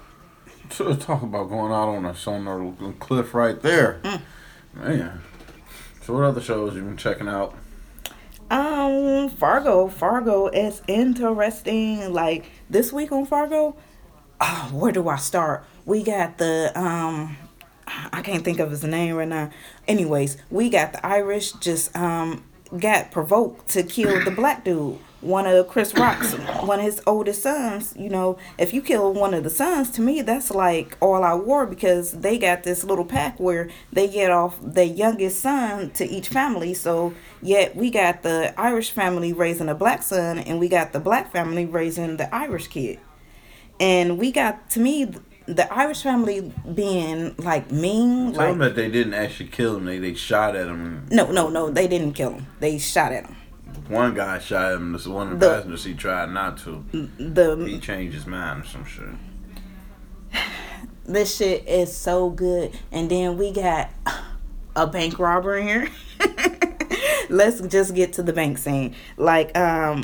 Talk 0.70 1.24
about 1.24 1.50
going 1.50 1.72
out 1.72 1.90
on 1.90 2.06
a 2.06 2.88
a 2.88 2.94
cliff 2.94 3.34
right 3.34 3.60
there, 3.62 4.00
mm. 4.04 4.22
man. 4.74 5.22
So 6.04 6.14
what 6.14 6.24
other 6.24 6.42
shows 6.42 6.76
you 6.76 6.82
been 6.82 6.98
checking 6.98 7.28
out? 7.28 7.56
Um, 8.52 9.30
Fargo. 9.30 9.88
Fargo 9.88 10.48
is 10.48 10.82
interesting. 10.88 12.14
Like 12.14 12.52
this 12.70 12.94
week 12.94 13.12
on 13.12 13.26
Fargo, 13.26 13.76
oh, 14.42 14.70
where 14.74 14.92
do 14.92 15.08
I 15.08 15.18
start? 15.18 15.66
We 15.86 16.04
got 16.04 16.38
the 16.38 16.72
um, 16.80 17.38
I 18.12 18.22
can't 18.22 18.44
think 18.44 18.60
of 18.60 18.72
his 18.72 18.84
name 18.84 19.16
right 19.16 19.28
now. 19.28 19.50
Anyways, 19.88 20.38
we 20.50 20.70
got 20.70 20.94
the 20.94 21.06
Irish 21.06 21.54
just 21.54 21.96
um 21.96 22.44
got 22.78 23.12
provoked 23.12 23.70
to 23.70 23.84
kill 23.84 24.24
the 24.24 24.32
black 24.32 24.64
dude 24.64 25.00
one 25.22 25.46
of 25.46 25.68
Chris 25.68 25.94
Rock's 25.96 26.34
one 26.34 26.80
of 26.80 26.86
his 26.86 27.02
oldest 27.06 27.42
sons, 27.42 27.94
you 27.98 28.10
know, 28.10 28.38
if 28.58 28.74
you 28.74 28.82
kill 28.82 29.14
one 29.14 29.34
of 29.34 29.44
the 29.44 29.50
sons, 29.50 29.90
to 29.92 30.02
me 30.02 30.22
that's 30.22 30.52
like 30.52 30.98
all 31.02 31.24
out 31.24 31.46
war 31.46 31.66
because 31.66 32.14
they 32.14 32.38
got 32.38 32.64
this 32.64 32.84
little 32.84 33.06
pack 33.06 33.40
where 33.40 33.70
they 33.92 34.08
get 34.08 34.32
off 34.32 34.58
the 34.62 34.86
youngest 34.86 35.42
son 35.42 35.92
to 35.92 36.08
each 36.08 36.30
family. 36.30 36.74
So 36.74 37.14
yet 37.42 37.76
we 37.76 37.90
got 37.90 38.24
the 38.24 38.54
Irish 38.60 38.92
family 38.92 39.34
raising 39.34 39.68
a 39.70 39.76
black 39.76 40.04
son 40.04 40.40
and 40.40 40.60
we 40.60 40.70
got 40.70 40.94
the 40.94 41.00
black 41.00 41.32
family 41.32 41.66
raising 41.66 42.18
the 42.18 42.34
Irish 42.34 42.68
kid. 42.68 43.00
And 43.80 44.18
we 44.18 44.32
got 44.32 44.70
to 44.72 44.80
me 44.80 45.14
the 45.50 45.72
Irish 45.74 46.04
family 46.04 46.54
being 46.74 47.36
like 47.38 47.72
mean. 47.72 48.34
Tell 48.34 48.44
like, 48.44 48.50
them 48.50 48.60
that 48.60 48.76
they 48.76 48.90
didn't 48.90 49.16
actually 49.16 49.50
kill 49.50 49.78
him. 49.78 49.86
They 49.86 49.98
they 49.98 50.14
shot 50.14 50.56
at 50.56 50.68
him. 50.68 51.08
No, 51.10 51.32
no, 51.32 51.50
no. 51.50 51.72
They 51.72 51.88
didn't 51.88 52.14
kill 52.14 52.34
him. 52.34 52.48
They 52.60 52.78
shot 52.78 53.12
at 53.12 53.26
him. 53.26 53.36
One 53.88 54.14
guy 54.14 54.38
shot 54.40 54.74
him. 54.74 54.94
This 54.94 55.08
one 55.08 55.34
of 55.34 55.40
the, 55.40 55.48
the 55.48 55.56
passengers 55.56 55.84
he 55.84 55.94
tried 55.96 56.30
not 56.30 56.58
to. 56.60 56.86
The 56.92 57.56
he 57.66 57.80
changed 57.80 58.14
his 58.14 58.28
mind 58.28 58.64
or 58.64 58.66
some 58.68 58.86
shit. 58.86 59.10
This 61.06 61.38
shit 61.38 61.68
is 61.68 61.96
so 61.96 62.30
good, 62.30 62.78
and 62.92 63.10
then 63.10 63.36
we 63.36 63.52
got 63.52 63.90
a 64.76 64.86
bank 64.86 65.18
robber 65.18 65.58
in 65.58 65.68
here. 65.68 65.90
Let's 67.32 67.62
just 67.62 67.96
get 67.96 68.14
to 68.14 68.24
the 68.24 68.34
bank 68.34 68.60
scene. 68.60 68.94
Like 69.18 69.58
um, 69.58 70.04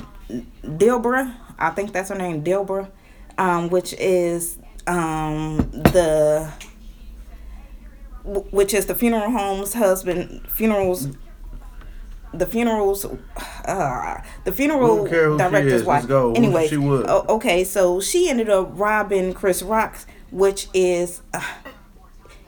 Dilbra, 0.64 1.36
I 1.60 1.70
think 1.70 1.94
that's 1.94 2.10
her 2.10 2.16
name, 2.16 2.44
Dilbra, 2.44 2.90
um, 3.38 3.70
which 3.70 3.94
is 3.94 4.58
um 4.88 5.58
the 5.72 6.52
which 8.24 8.74
is 8.74 8.88
the 8.88 8.96
funeral 8.96 9.30
home's 9.32 9.74
husband 9.74 10.48
funerals 10.50 11.10
the 12.34 12.46
funerals, 12.46 13.06
uh, 13.66 14.22
the 14.44 14.52
funeral 14.52 15.06
director's 15.06 15.84
wife. 15.84 16.10
Anyway, 16.10 16.68
oh, 16.74 17.26
okay, 17.30 17.64
so 17.64 18.02
she 18.02 18.30
ended 18.30 18.50
up 18.50 18.70
robbing 18.74 19.34
Chris 19.34 19.62
rocks 19.62 20.06
which 20.32 20.68
is. 20.74 21.22
Uh, 21.34 21.42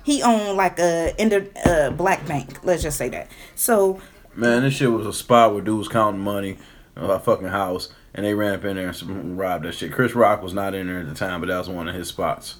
he 0.03 0.21
owned 0.23 0.55
like 0.55 0.79
a 0.79 1.13
in 1.21 1.29
the 1.29 1.49
uh, 1.65 1.91
black 1.91 2.25
bank. 2.27 2.63
Let's 2.63 2.81
just 2.81 2.97
say 2.97 3.09
that. 3.09 3.29
So 3.55 3.99
man, 4.35 4.63
this 4.63 4.75
shit 4.75 4.91
was 4.91 5.05
a 5.05 5.13
spot 5.13 5.53
where 5.53 5.61
dudes 5.61 5.87
counting 5.87 6.21
money, 6.21 6.57
a 6.95 7.19
fucking 7.19 7.47
house, 7.47 7.89
and 8.17 8.25
they 8.25 8.33
ran 8.33 8.55
up 8.55 8.65
in 8.65 8.75
there 8.75 8.89
and 8.89 9.37
robbed 9.37 9.63
that 9.63 9.75
shit. 9.75 9.93
Chris 9.93 10.15
Rock 10.15 10.41
was 10.41 10.53
not 10.53 10.73
in 10.73 10.87
there 10.87 10.99
at 10.99 11.07
the 11.07 11.13
time, 11.13 11.39
but 11.39 11.47
that 11.47 11.59
was 11.59 11.69
one 11.69 11.87
of 11.87 11.93
his 11.93 12.07
spots. 12.07 12.55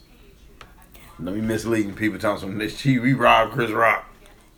Let 1.19 1.33
me 1.33 1.41
misleading 1.41 1.95
people 1.95 2.19
telling 2.19 2.39
some 2.39 2.57
this 2.59 2.79
cheap. 2.79 3.01
We 3.01 3.13
robbed 3.13 3.53
Chris 3.53 3.71
Rock. 3.71 4.06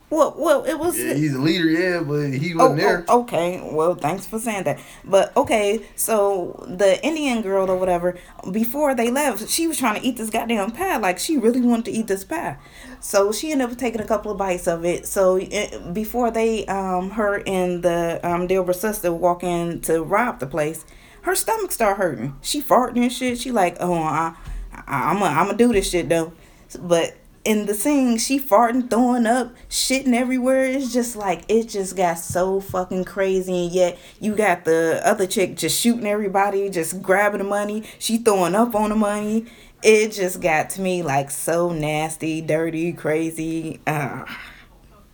Well, 0.09 0.33
well, 0.37 0.63
it 0.63 0.73
was. 0.79 0.97
Yeah, 0.97 1.13
he's 1.13 1.35
a 1.35 1.39
leader, 1.39 1.69
yeah, 1.69 2.01
but 2.01 2.33
he 2.33 2.55
wasn't 2.55 2.79
oh, 2.79 2.83
there. 2.83 3.05
Oh, 3.07 3.21
okay, 3.21 3.61
well, 3.71 3.93
thanks 3.93 4.25
for 4.25 4.39
saying 4.39 4.63
that. 4.63 4.79
But 5.05 5.35
okay, 5.37 5.85
so 5.95 6.65
the 6.67 7.03
Indian 7.05 7.43
girl 7.43 7.69
or 7.69 7.77
whatever, 7.77 8.17
before 8.51 8.95
they 8.95 9.11
left, 9.11 9.47
she 9.49 9.67
was 9.67 9.77
trying 9.77 10.01
to 10.01 10.05
eat 10.05 10.17
this 10.17 10.31
goddamn 10.31 10.71
pie. 10.71 10.97
Like 10.97 11.19
she 11.19 11.37
really 11.37 11.61
wanted 11.61 11.85
to 11.85 11.91
eat 11.91 12.07
this 12.07 12.23
pie, 12.23 12.57
so 12.99 13.31
she 13.31 13.51
ended 13.51 13.69
up 13.69 13.77
taking 13.77 14.01
a 14.01 14.07
couple 14.07 14.31
of 14.31 14.37
bites 14.39 14.67
of 14.67 14.83
it. 14.83 15.05
So 15.05 15.35
it, 15.35 15.93
before 15.93 16.31
they, 16.31 16.65
um, 16.65 17.11
her 17.11 17.43
and 17.45 17.83
the 17.83 18.19
um, 18.23 18.47
Dilbert 18.47 18.75
sister 18.75 19.13
walk 19.13 19.43
in 19.43 19.79
to 19.81 20.01
rob 20.01 20.39
the 20.39 20.47
place, 20.47 20.85
her 21.21 21.35
stomach 21.35 21.71
start 21.71 21.97
hurting. 21.97 22.35
She 22.41 22.63
farting 22.63 23.03
and 23.03 23.13
shit. 23.13 23.37
She 23.37 23.51
like, 23.51 23.77
oh, 23.79 23.93
I, 23.93 24.33
I 24.73 25.11
I'm 25.11 25.19
gonna, 25.19 25.39
I'm 25.39 25.45
gonna 25.45 25.57
do 25.57 25.71
this 25.71 25.91
shit 25.91 26.09
though, 26.09 26.33
but 26.79 27.15
in 27.45 27.65
the 27.65 27.73
scene, 27.73 28.17
she 28.17 28.39
farting, 28.39 28.89
throwing 28.89 29.25
up, 29.25 29.55
shitting 29.69 30.13
everywhere. 30.13 30.65
It's 30.65 30.91
just 30.91 31.15
like 31.15 31.43
it 31.47 31.69
just 31.69 31.95
got 31.95 32.19
so 32.19 32.59
fucking 32.59 33.05
crazy, 33.05 33.65
and 33.65 33.71
yet 33.71 33.97
you 34.19 34.35
got 34.35 34.65
the 34.65 35.01
other 35.03 35.25
chick 35.25 35.55
just 35.55 35.79
shooting 35.79 36.05
everybody, 36.05 36.69
just 36.69 37.01
grabbing 37.01 37.39
the 37.39 37.45
money. 37.45 37.83
She 37.97 38.17
throwing 38.17 38.55
up 38.55 38.75
on 38.75 38.89
the 38.89 38.95
money. 38.95 39.45
It 39.81 40.11
just 40.11 40.41
got 40.41 40.69
to 40.71 40.81
me 40.81 41.03
like 41.03 41.31
so 41.31 41.71
nasty, 41.71 42.41
dirty, 42.41 42.91
crazy. 42.91 43.79
Uh, 43.87 44.25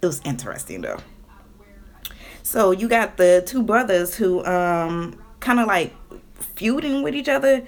it 0.01 0.05
was 0.05 0.21
interesting 0.25 0.81
though. 0.81 0.99
So 2.41 2.71
you 2.71 2.87
got 2.87 3.17
the 3.17 3.43
two 3.45 3.61
brothers 3.61 4.15
who 4.15 4.43
um 4.45 5.19
kind 5.39 5.59
of 5.59 5.67
like 5.67 5.93
feuding 6.55 7.03
with 7.03 7.15
each 7.15 7.29
other. 7.29 7.65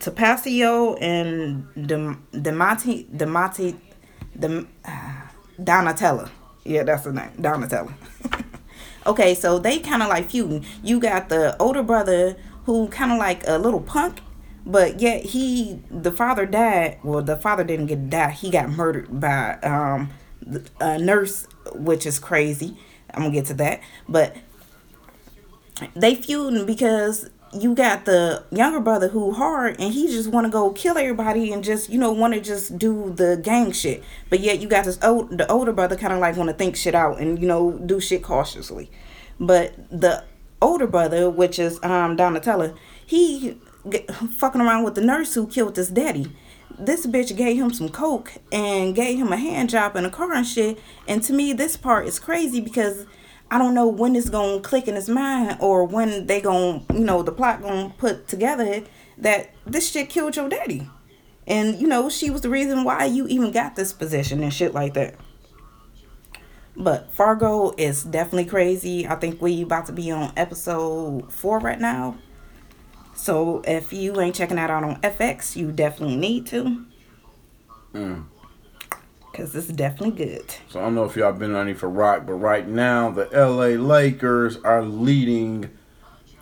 Tapasio 0.00 0.96
and 1.00 1.66
Dem- 1.86 2.26
Demati 2.32 3.06
Demati 3.10 3.76
Dem- 4.38 4.68
uh, 4.84 5.22
Donatella. 5.60 6.30
Yeah, 6.64 6.82
that's 6.82 7.04
the 7.04 7.12
name. 7.12 7.30
Donatella. 7.38 7.92
okay, 9.06 9.34
so 9.34 9.58
they 9.58 9.78
kind 9.78 10.02
of 10.02 10.08
like 10.08 10.28
feuding. 10.28 10.64
You 10.82 11.00
got 11.00 11.28
the 11.28 11.56
older 11.60 11.82
brother 11.82 12.36
who 12.64 12.88
kind 12.88 13.12
of 13.12 13.18
like 13.18 13.46
a 13.46 13.58
little 13.58 13.80
punk, 13.80 14.20
but 14.64 15.00
yet 15.00 15.24
he 15.24 15.80
the 15.90 16.10
father 16.10 16.44
died. 16.46 16.98
Well, 17.02 17.22
the 17.22 17.36
father 17.36 17.64
didn't 17.64 17.86
get 17.86 18.10
die. 18.10 18.30
He 18.30 18.50
got 18.50 18.68
murdered 18.70 19.20
by 19.20 19.54
um 19.60 20.10
a 20.80 20.98
nurse, 20.98 21.46
which 21.74 22.06
is 22.06 22.18
crazy. 22.18 22.76
I'm 23.14 23.22
gonna 23.22 23.34
get 23.34 23.46
to 23.46 23.54
that, 23.54 23.80
but 24.08 24.36
they 25.94 26.14
feuding 26.14 26.66
because 26.66 27.30
you 27.62 27.74
got 27.74 28.04
the 28.04 28.44
younger 28.50 28.80
brother 28.80 29.08
who 29.08 29.32
hard 29.32 29.76
and 29.78 29.92
he 29.92 30.06
just 30.08 30.30
want 30.30 30.46
to 30.46 30.50
go 30.50 30.70
kill 30.72 30.98
everybody 30.98 31.52
and 31.52 31.62
just 31.62 31.88
you 31.90 31.98
know 31.98 32.12
want 32.12 32.34
to 32.34 32.40
just 32.40 32.78
do 32.78 33.12
the 33.14 33.40
gang 33.42 33.72
shit. 33.72 34.02
But 34.30 34.40
yet 34.40 34.60
you 34.60 34.68
got 34.68 34.84
this 34.84 34.98
old 35.02 35.36
the 35.36 35.50
older 35.50 35.72
brother 35.72 35.96
kind 35.96 36.12
of 36.12 36.18
like 36.18 36.36
want 36.36 36.50
to 36.50 36.56
think 36.56 36.76
shit 36.76 36.94
out 36.94 37.18
and 37.18 37.40
you 37.40 37.46
know 37.46 37.78
do 37.78 38.00
shit 38.00 38.22
cautiously. 38.22 38.90
But 39.38 39.74
the 39.90 40.24
older 40.60 40.86
brother 40.86 41.28
which 41.28 41.58
is 41.58 41.78
um 41.82 42.16
donatella 42.16 42.76
he 43.04 43.58
fucking 44.36 44.60
around 44.60 44.84
with 44.84 44.94
the 44.94 45.00
nurse 45.00 45.34
who 45.34 45.46
killed 45.46 45.76
his 45.76 45.90
daddy. 45.90 46.32
This 46.78 47.06
bitch 47.06 47.34
gave 47.36 47.56
him 47.56 47.72
some 47.72 47.88
coke 47.88 48.32
and 48.52 48.94
gave 48.94 49.18
him 49.18 49.32
a 49.32 49.36
hand 49.36 49.70
job 49.70 49.96
in 49.96 50.04
a 50.04 50.10
car 50.10 50.32
and 50.32 50.46
shit. 50.46 50.78
And 51.06 51.22
to 51.22 51.32
me 51.32 51.52
this 51.52 51.76
part 51.76 52.06
is 52.06 52.18
crazy 52.18 52.60
because 52.60 53.06
I 53.50 53.58
don't 53.58 53.74
know 53.74 53.86
when 53.86 54.16
it's 54.16 54.28
gonna 54.28 54.60
click 54.60 54.88
in 54.88 54.94
his 54.94 55.08
mind 55.08 55.58
or 55.60 55.84
when 55.84 56.26
they 56.26 56.40
gonna, 56.40 56.82
you 56.92 57.04
know, 57.04 57.22
the 57.22 57.32
plot 57.32 57.62
gonna 57.62 57.94
put 57.96 58.26
together 58.26 58.82
that 59.18 59.50
this 59.64 59.90
shit 59.90 60.10
killed 60.10 60.36
your 60.36 60.48
daddy. 60.48 60.88
And, 61.46 61.80
you 61.80 61.86
know, 61.86 62.08
she 62.08 62.28
was 62.28 62.40
the 62.40 62.50
reason 62.50 62.82
why 62.82 63.04
you 63.04 63.26
even 63.28 63.52
got 63.52 63.76
this 63.76 63.92
position 63.92 64.42
and 64.42 64.52
shit 64.52 64.74
like 64.74 64.94
that. 64.94 65.14
But 66.76 67.12
Fargo 67.12 67.72
is 67.78 68.02
definitely 68.02 68.46
crazy. 68.46 69.06
I 69.06 69.14
think 69.14 69.40
we 69.40 69.62
about 69.62 69.86
to 69.86 69.92
be 69.92 70.10
on 70.10 70.32
episode 70.36 71.32
four 71.32 71.58
right 71.60 71.80
now. 71.80 72.18
So 73.14 73.62
if 73.66 73.92
you 73.92 74.20
ain't 74.20 74.34
checking 74.34 74.56
that 74.56 74.70
out 74.70 74.84
on 74.84 75.00
FX, 75.00 75.56
you 75.56 75.72
definitely 75.72 76.16
need 76.16 76.46
to. 76.48 76.84
Mm. 77.94 78.24
Cause 79.36 79.54
it's 79.54 79.68
definitely 79.68 80.24
good. 80.24 80.54
So 80.70 80.80
I 80.80 80.84
don't 80.84 80.94
know 80.94 81.04
if 81.04 81.14
y'all 81.14 81.30
been 81.30 81.54
on 81.54 81.68
any 81.68 81.74
for 81.74 81.90
rock, 81.90 82.24
but 82.24 82.32
right 82.32 82.66
now 82.66 83.10
the 83.10 83.28
LA 83.34 83.78
Lakers 83.78 84.56
are 84.64 84.82
leading 84.82 85.68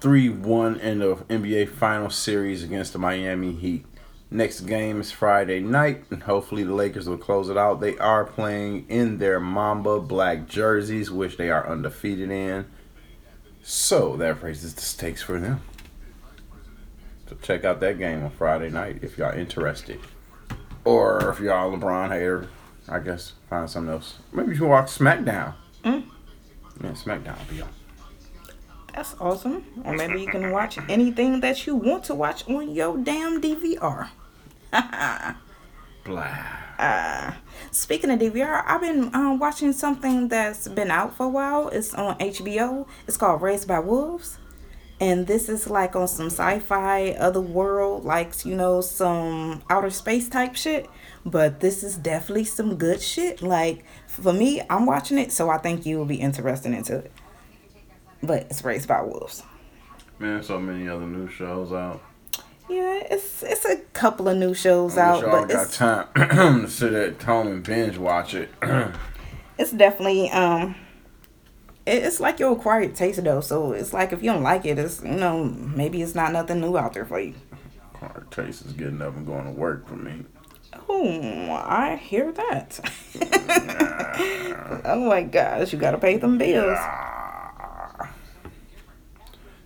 3-1 0.00 0.78
in 0.78 1.00
the 1.00 1.16
NBA 1.16 1.70
final 1.70 2.08
series 2.08 2.62
against 2.62 2.92
the 2.92 3.00
Miami 3.00 3.52
Heat. 3.52 3.84
Next 4.30 4.60
game 4.60 5.00
is 5.00 5.10
Friday 5.10 5.58
night, 5.58 6.04
and 6.10 6.22
hopefully 6.22 6.62
the 6.62 6.72
Lakers 6.72 7.08
will 7.08 7.18
close 7.18 7.48
it 7.48 7.56
out. 7.56 7.80
They 7.80 7.98
are 7.98 8.24
playing 8.24 8.86
in 8.88 9.18
their 9.18 9.40
Mamba 9.40 9.98
black 9.98 10.46
jerseys, 10.46 11.10
which 11.10 11.36
they 11.36 11.50
are 11.50 11.68
undefeated 11.68 12.30
in. 12.30 12.64
So 13.64 14.16
that 14.18 14.40
raises 14.40 14.72
the 14.72 14.82
stakes 14.82 15.20
for 15.20 15.40
them. 15.40 15.62
So 17.28 17.36
check 17.42 17.64
out 17.64 17.80
that 17.80 17.98
game 17.98 18.22
on 18.22 18.30
Friday 18.30 18.70
night 18.70 19.00
if 19.02 19.18
y'all 19.18 19.36
interested. 19.36 19.98
Or 20.84 21.30
if 21.30 21.40
y'all 21.40 21.76
LeBron 21.76 22.10
hater, 22.10 22.48
I 22.88 22.98
guess 22.98 23.32
find 23.48 23.68
something 23.68 23.92
else. 23.92 24.18
Maybe 24.32 24.52
you 24.52 24.58
can 24.58 24.68
watch 24.68 24.86
SmackDown. 24.98 25.54
Mm. 25.84 26.04
Yeah, 26.82 26.90
SmackDown 26.90 27.38
will 27.38 27.54
be 27.54 27.62
on. 27.62 27.68
That's 28.94 29.16
awesome. 29.20 29.64
Or 29.84 29.94
maybe 29.96 30.20
you 30.20 30.28
can 30.28 30.52
watch 30.52 30.78
anything 30.88 31.40
that 31.40 31.66
you 31.66 31.74
want 31.74 32.04
to 32.04 32.14
watch 32.14 32.48
on 32.48 32.70
your 32.70 32.96
damn 32.96 33.40
DVR. 33.40 34.08
Blah. 36.04 36.46
Uh, 36.78 37.32
speaking 37.70 38.10
of 38.10 38.20
DVR, 38.20 38.62
I've 38.66 38.80
been 38.80 39.14
um, 39.14 39.38
watching 39.38 39.72
something 39.72 40.28
that's 40.28 40.68
been 40.68 40.90
out 40.90 41.16
for 41.16 41.26
a 41.26 41.28
while. 41.28 41.68
It's 41.68 41.94
on 41.94 42.18
HBO. 42.18 42.86
It's 43.08 43.16
called 43.16 43.42
Raised 43.42 43.66
by 43.66 43.80
Wolves. 43.80 44.38
And 45.00 45.26
this 45.26 45.48
is 45.48 45.68
like 45.68 45.96
on 45.96 46.06
some 46.06 46.26
sci 46.26 46.60
fi, 46.60 47.10
other 47.12 47.40
world, 47.40 48.04
like, 48.04 48.44
you 48.44 48.54
know, 48.54 48.80
some 48.80 49.62
outer 49.68 49.90
space 49.90 50.28
type 50.28 50.54
shit. 50.54 50.88
But 51.26 51.60
this 51.60 51.82
is 51.82 51.96
definitely 51.96 52.44
some 52.44 52.76
good 52.76 53.02
shit. 53.02 53.42
Like, 53.42 53.84
for 54.06 54.32
me, 54.32 54.62
I'm 54.70 54.86
watching 54.86 55.18
it, 55.18 55.32
so 55.32 55.50
I 55.50 55.58
think 55.58 55.84
you 55.84 55.98
will 55.98 56.04
be 56.04 56.16
interested 56.16 56.72
into 56.72 56.98
it. 56.98 57.12
But 58.22 58.42
it's 58.50 58.64
Raised 58.64 58.88
by 58.88 59.02
Wolves. 59.02 59.42
Man, 60.18 60.42
so 60.42 60.60
many 60.60 60.88
other 60.88 61.06
new 61.06 61.28
shows 61.28 61.72
out. 61.72 62.00
Yeah, 62.68 63.02
it's 63.10 63.42
it's 63.42 63.66
a 63.66 63.76
couple 63.92 64.28
of 64.28 64.38
new 64.38 64.54
shows 64.54 64.96
out, 64.96 65.22
but 65.22 65.48
got 65.48 65.50
it's 65.50 65.76
time 65.76 66.08
to 66.62 66.68
sit 66.68 66.94
at 66.94 67.22
home 67.22 67.48
and 67.48 67.62
binge 67.62 67.98
watch 67.98 68.32
it. 68.34 68.48
it's 69.58 69.72
definitely 69.72 70.30
um 70.30 70.74
it's 71.86 72.18
like 72.20 72.38
your 72.38 72.52
acquired 72.52 72.94
taste 72.94 73.22
though 73.24 73.40
so 73.40 73.72
it's 73.72 73.92
like 73.92 74.12
if 74.12 74.22
you 74.22 74.30
don't 74.32 74.42
like 74.42 74.64
it 74.64 74.78
it's 74.78 75.02
you 75.02 75.10
know 75.10 75.44
maybe 75.44 76.00
it's 76.02 76.14
not 76.14 76.32
nothing 76.32 76.60
new 76.60 76.76
out 76.76 76.92
there 76.94 77.04
for 77.04 77.20
you 77.20 77.34
Hard 78.00 78.30
taste 78.30 78.64
is 78.66 78.72
getting 78.72 79.00
up 79.02 79.16
and 79.16 79.26
going 79.26 79.44
to 79.44 79.50
work 79.50 79.86
for 79.86 79.96
me. 79.96 80.24
oh 80.88 81.52
i 81.66 81.96
hear 81.96 82.32
that 82.32 82.80
oh 84.84 85.08
my 85.08 85.22
gosh 85.22 85.72
you 85.72 85.78
gotta 85.78 85.98
pay 85.98 86.16
them 86.16 86.38
bills 86.38 86.78
Ah. 86.78 88.10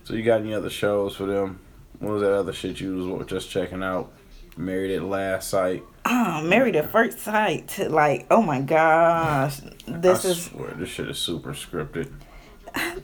So 0.05 0.15
you 0.15 0.23
got 0.23 0.41
any 0.41 0.55
other 0.55 0.71
shows 0.71 1.15
for 1.17 1.27
them? 1.27 1.61
What 1.99 2.13
was 2.15 2.23
that 2.23 2.33
other 2.33 2.55
shit 2.55 2.81
you 2.81 2.97
was 3.11 3.27
just 3.27 3.51
checking 3.51 3.83
out? 3.83 4.11
Married 4.59 4.91
at 4.91 5.05
Last 5.05 5.49
Sight. 5.49 5.85
oh 6.05 6.43
married 6.43 6.75
at 6.77 6.91
first 6.91 7.19
sight 7.21 7.79
like 7.91 8.27
oh 8.31 8.43
my 8.43 8.61
gosh 8.61 9.61
this 9.87 10.25
I 10.25 10.29
is 10.31 10.45
swear, 10.47 10.71
this 10.73 10.89
shit 10.89 11.09
is 11.09 11.19
super 11.19 11.53
scripted. 11.53 12.11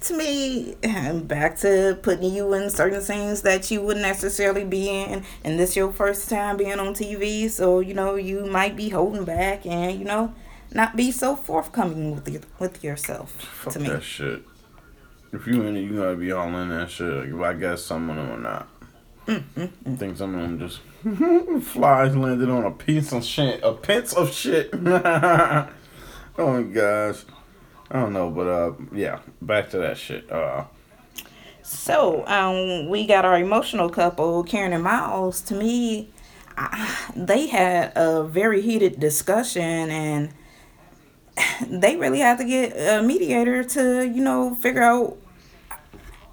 to 0.03 0.17
me 0.17 0.75
back 1.23 1.57
to 1.59 1.99
putting 2.03 2.35
you 2.35 2.53
in 2.55 2.71
certain 2.71 3.01
scenes 3.01 3.43
that 3.43 3.71
you 3.71 3.81
wouldn't 3.83 4.03
necessarily 4.05 4.65
be 4.65 4.89
in 4.89 5.23
and 5.45 5.59
this 5.59 5.77
your 5.77 5.93
first 5.93 6.29
time 6.29 6.57
being 6.57 6.79
on 6.81 6.93
tv 6.95 7.49
so 7.51 7.81
you 7.81 7.95
know 7.95 8.15
you 8.17 8.45
might 8.47 8.75
be 8.77 8.89
holding 8.89 9.25
back 9.25 9.65
and 9.65 9.99
you 9.99 10.05
know 10.05 10.35
not 10.73 10.97
be 10.97 11.11
so 11.13 11.37
forthcoming 11.37 12.15
with 12.15 12.29
your, 12.29 12.43
with 12.59 12.83
yourself 12.83 13.31
Fuck 13.63 13.75
to 13.75 13.81
me 13.81 13.89
that 13.89 14.03
shit. 14.03 14.43
If 15.33 15.47
you 15.49 15.63
in 15.63 15.77
it, 15.77 15.81
you 15.81 15.97
gotta 15.97 16.15
be 16.17 16.31
all 16.31 16.47
in 16.57 16.69
that 16.69 16.91
shit. 16.91 17.29
If 17.29 17.41
I 17.41 17.55
guess 17.55 17.83
some 17.83 18.09
or 18.09 18.39
not. 18.39 18.69
I 19.27 19.97
think 19.97 20.17
some 20.17 20.35
of 20.35 20.41
them 20.43 20.59
just 20.59 20.81
flies 21.69 22.17
landed 22.17 22.51
on 22.51 22.65
a 22.65 22.71
piece 22.71 23.13
of 23.13 23.25
shit. 23.25 23.61
A 23.63 23.73
piece 23.73 24.13
of 24.13 24.33
shit. 24.33 24.71
oh 24.75 25.69
my 26.39 26.63
gosh. 26.63 27.25
I 27.91 28.01
don't 28.01 28.13
know, 28.13 28.31
but 28.31 28.47
uh, 28.47 28.73
yeah. 28.93 29.21
Back 29.41 29.71
to 29.71 29.79
that 29.79 29.97
shit. 29.99 30.31
Uh, 30.31 30.65
So, 31.63 32.27
um, 32.27 32.89
we 32.89 33.07
got 33.07 33.25
our 33.25 33.39
emotional 33.39 33.89
couple, 33.89 34.43
Karen 34.45 34.73
and 34.73 34.85
Miles. 34.85 35.41
To 35.43 35.55
me, 35.55 36.11
I, 36.57 37.11
they 37.17 37.47
had 37.47 37.93
a 37.97 38.25
very 38.25 38.61
heated 38.61 39.01
discussion, 39.01 39.63
and 39.91 40.35
they 41.67 41.97
really 41.97 42.19
had 42.21 42.39
to 42.39 42.45
get 42.45 42.73
a 42.77 43.03
mediator 43.03 43.65
to, 43.65 44.07
you 44.07 44.23
know, 44.23 44.55
figure 44.55 44.83
out 44.83 45.17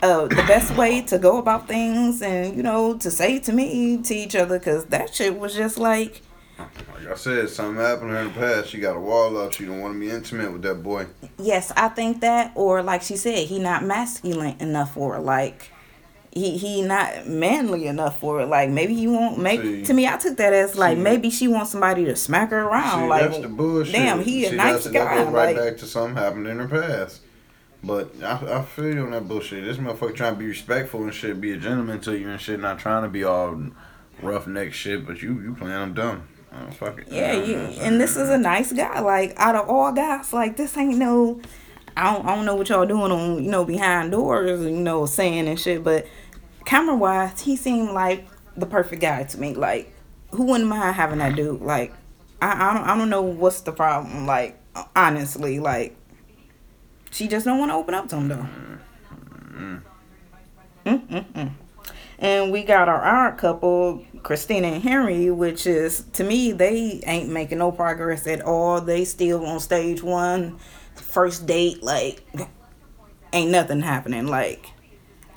uh, 0.01 0.27
the 0.27 0.43
best 0.47 0.75
way 0.75 1.01
to 1.01 1.19
go 1.19 1.37
about 1.37 1.67
things, 1.67 2.21
and 2.21 2.55
you 2.55 2.63
know, 2.63 2.97
to 2.97 3.11
say 3.11 3.39
to 3.39 3.53
me 3.53 4.01
to 4.01 4.15
each 4.15 4.35
other, 4.35 4.57
because 4.57 4.85
that 4.85 5.13
shit 5.13 5.37
was 5.37 5.53
just 5.53 5.77
like, 5.77 6.21
like 6.57 7.07
I 7.07 7.15
said, 7.15 7.49
something 7.49 7.83
happened 7.83 8.11
in 8.11 8.27
the 8.27 8.33
past. 8.33 8.69
She 8.69 8.79
got 8.79 8.95
a 8.95 8.99
wall 8.99 9.37
up. 9.37 9.53
She 9.53 9.65
don't 9.65 9.79
want 9.79 9.93
to 9.95 9.99
be 9.99 10.09
intimate 10.09 10.51
with 10.51 10.61
that 10.63 10.83
boy. 10.83 11.07
yes, 11.37 11.71
I 11.75 11.89
think 11.89 12.21
that, 12.21 12.51
or 12.55 12.81
like 12.83 13.01
she 13.01 13.15
said, 13.15 13.47
he 13.47 13.59
not 13.59 13.83
masculine 13.83 14.57
enough 14.59 14.93
for 14.93 15.15
her, 15.15 15.19
like. 15.19 15.71
He, 16.33 16.57
he 16.57 16.81
not 16.81 17.27
manly 17.27 17.87
enough 17.87 18.21
for 18.21 18.39
it. 18.39 18.45
Like 18.45 18.69
maybe 18.69 18.95
he 18.95 19.05
won't 19.05 19.37
make 19.37 19.61
See. 19.61 19.83
to 19.83 19.93
me. 19.93 20.07
I 20.07 20.15
took 20.15 20.37
that 20.37 20.53
as 20.53 20.77
like 20.77 20.95
See. 20.95 21.03
maybe 21.03 21.29
she 21.29 21.49
wants 21.49 21.71
somebody 21.71 22.05
to 22.05 22.15
smack 22.15 22.51
her 22.51 22.61
around. 22.61 23.01
See, 23.01 23.09
like 23.09 23.31
that's 23.31 23.41
the 23.41 23.49
bullshit. 23.49 23.91
damn, 23.91 24.23
he 24.23 24.45
a 24.45 24.53
nice 24.53 24.87
guy. 24.87 25.03
That 25.03 25.25
goes 25.25 25.33
right 25.33 25.57
like 25.57 25.65
back 25.65 25.77
to 25.79 25.85
something 25.85 26.15
happened 26.15 26.47
in 26.47 26.57
her 26.59 26.69
past. 26.69 27.19
But 27.83 28.11
I, 28.23 28.59
I 28.59 28.61
feel 28.63 28.93
you 28.93 29.03
on 29.03 29.11
that 29.11 29.27
bullshit. 29.27 29.63
This 29.63 29.77
motherfucker 29.77 30.15
trying 30.15 30.33
to 30.33 30.39
be 30.39 30.45
respectful 30.45 31.03
and 31.03 31.13
shit, 31.13 31.41
be 31.41 31.53
a 31.53 31.57
gentleman 31.57 31.99
to 32.01 32.17
you 32.17 32.29
and 32.29 32.39
shit, 32.39 32.59
not 32.59 32.79
trying 32.79 33.03
to 33.03 33.09
be 33.09 33.23
all 33.23 33.59
roughneck 34.21 34.73
shit. 34.73 35.05
But 35.05 35.21
you 35.21 35.39
you 35.41 35.55
playing 35.55 35.73
them 35.73 35.93
dumb. 35.93 36.27
Oh, 36.53 36.69
fuck 36.71 36.99
it. 36.99 37.07
Yeah, 37.09 37.33
you, 37.33 37.55
and 37.55 37.99
this 37.99 38.17
is 38.17 38.29
a 38.29 38.37
nice 38.37 38.71
guy. 38.71 38.99
Like 38.99 39.33
out 39.37 39.55
of 39.55 39.69
all 39.69 39.91
guys, 39.91 40.31
like 40.33 40.57
this 40.57 40.77
ain't 40.77 40.97
no. 40.97 41.41
I 41.97 42.13
don't, 42.13 42.25
I 42.25 42.35
don't 42.35 42.45
know 42.45 42.55
what 42.55 42.69
y'all 42.69 42.85
doing 42.85 43.11
on 43.11 43.43
you 43.43 43.49
know 43.49 43.65
behind 43.65 44.11
doors, 44.11 44.61
you 44.61 44.71
know, 44.71 45.05
saying 45.05 45.47
and 45.47 45.59
shit. 45.59 45.83
But 45.83 46.07
camera 46.65 46.95
wise, 46.95 47.41
he 47.41 47.55
seemed 47.55 47.91
like 47.91 48.27
the 48.55 48.65
perfect 48.65 49.01
guy 49.01 49.23
to 49.23 49.39
me. 49.39 49.55
Like, 49.55 49.93
who 50.31 50.43
wouldn't 50.43 50.69
mind 50.69 50.95
having 50.95 51.19
that 51.19 51.35
dude? 51.35 51.61
Like, 51.61 51.93
I 52.41 52.69
I 52.69 52.73
don't, 52.73 52.83
I 52.83 52.97
don't 52.97 53.09
know 53.09 53.23
what's 53.23 53.61
the 53.61 53.71
problem. 53.71 54.25
Like, 54.25 54.59
honestly, 54.95 55.59
like, 55.59 55.95
she 57.11 57.27
just 57.27 57.45
don't 57.45 57.59
want 57.59 57.69
to 57.71 57.75
open 57.75 57.93
up 57.93 58.07
to 58.09 58.15
him 58.15 58.27
though. 58.27 58.47
Mm-mm-mm. 60.85 61.51
And 62.17 62.51
we 62.51 62.63
got 62.63 62.87
our 62.87 63.01
our 63.01 63.35
couple, 63.35 64.05
Christina 64.23 64.67
and 64.67 64.83
Henry, 64.83 65.29
which 65.31 65.65
is 65.65 66.05
to 66.13 66.23
me 66.23 66.51
they 66.51 67.01
ain't 67.05 67.29
making 67.29 67.57
no 67.57 67.71
progress 67.71 68.27
at 68.27 68.41
all. 68.41 68.81
They 68.81 69.05
still 69.05 69.45
on 69.45 69.59
stage 69.59 70.01
one, 70.03 70.57
first 70.95 71.45
date, 71.45 71.83
like 71.83 72.23
ain't 73.33 73.51
nothing 73.51 73.81
happening. 73.81 74.27
Like 74.27 74.67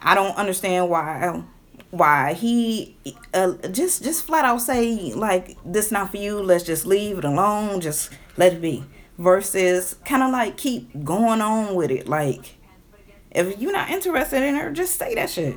I 0.03 0.15
don't 0.15 0.37
understand 0.37 0.89
why 0.89 1.43
why 1.91 2.35
he 2.35 2.97
uh, 3.33 3.55
just 3.71 4.03
just 4.03 4.25
flat 4.27 4.45
out 4.45 4.59
say 4.59 5.15
like 5.15 5.57
this 5.65 5.91
not 5.91 6.11
for 6.11 6.19
you. 6.19 6.43
Let's 6.43 6.65
just 6.65 6.87
leave 6.87 7.19
it 7.19 7.25
alone. 7.25 7.81
Just 7.81 8.11
let 8.37 8.53
it 8.53 8.61
be. 8.61 8.85
Versus 9.17 9.97
kind 10.05 10.23
of 10.23 10.33
like 10.33 10.57
keep 10.57 11.05
going 11.05 11.41
on 11.41 11.75
with 11.75 11.91
it. 11.91 12.09
Like 12.09 12.57
if 13.31 13.59
you're 13.59 13.73
not 13.73 13.91
interested 13.91 14.43
in 14.43 14.55
her, 14.57 14.73
just 14.73 14.97
say 14.97 15.15
that 15.15 15.31
shit. 15.31 15.57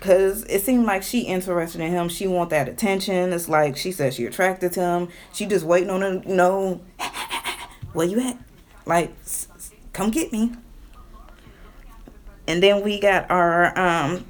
Cause 0.00 0.44
it 0.44 0.62
seemed 0.62 0.84
like 0.84 1.04
she 1.04 1.20
interested 1.20 1.80
in 1.80 1.90
him. 1.90 2.08
She 2.08 2.26
want 2.26 2.50
that 2.50 2.68
attention. 2.68 3.32
It's 3.32 3.48
like 3.48 3.76
she 3.76 3.92
said 3.92 4.14
she 4.14 4.26
attracted 4.26 4.72
to 4.72 4.80
him. 4.80 5.08
She 5.32 5.46
just 5.46 5.64
waiting 5.64 5.90
on 5.90 6.02
him. 6.02 6.22
You 6.26 6.34
know, 6.34 6.80
where 7.92 8.06
you 8.06 8.20
at? 8.20 8.38
Like, 8.84 9.14
come 9.92 10.10
get 10.10 10.32
me. 10.32 10.52
And 12.48 12.62
then 12.62 12.82
we 12.82 12.98
got 12.98 13.30
our 13.30 13.78
um 13.78 14.26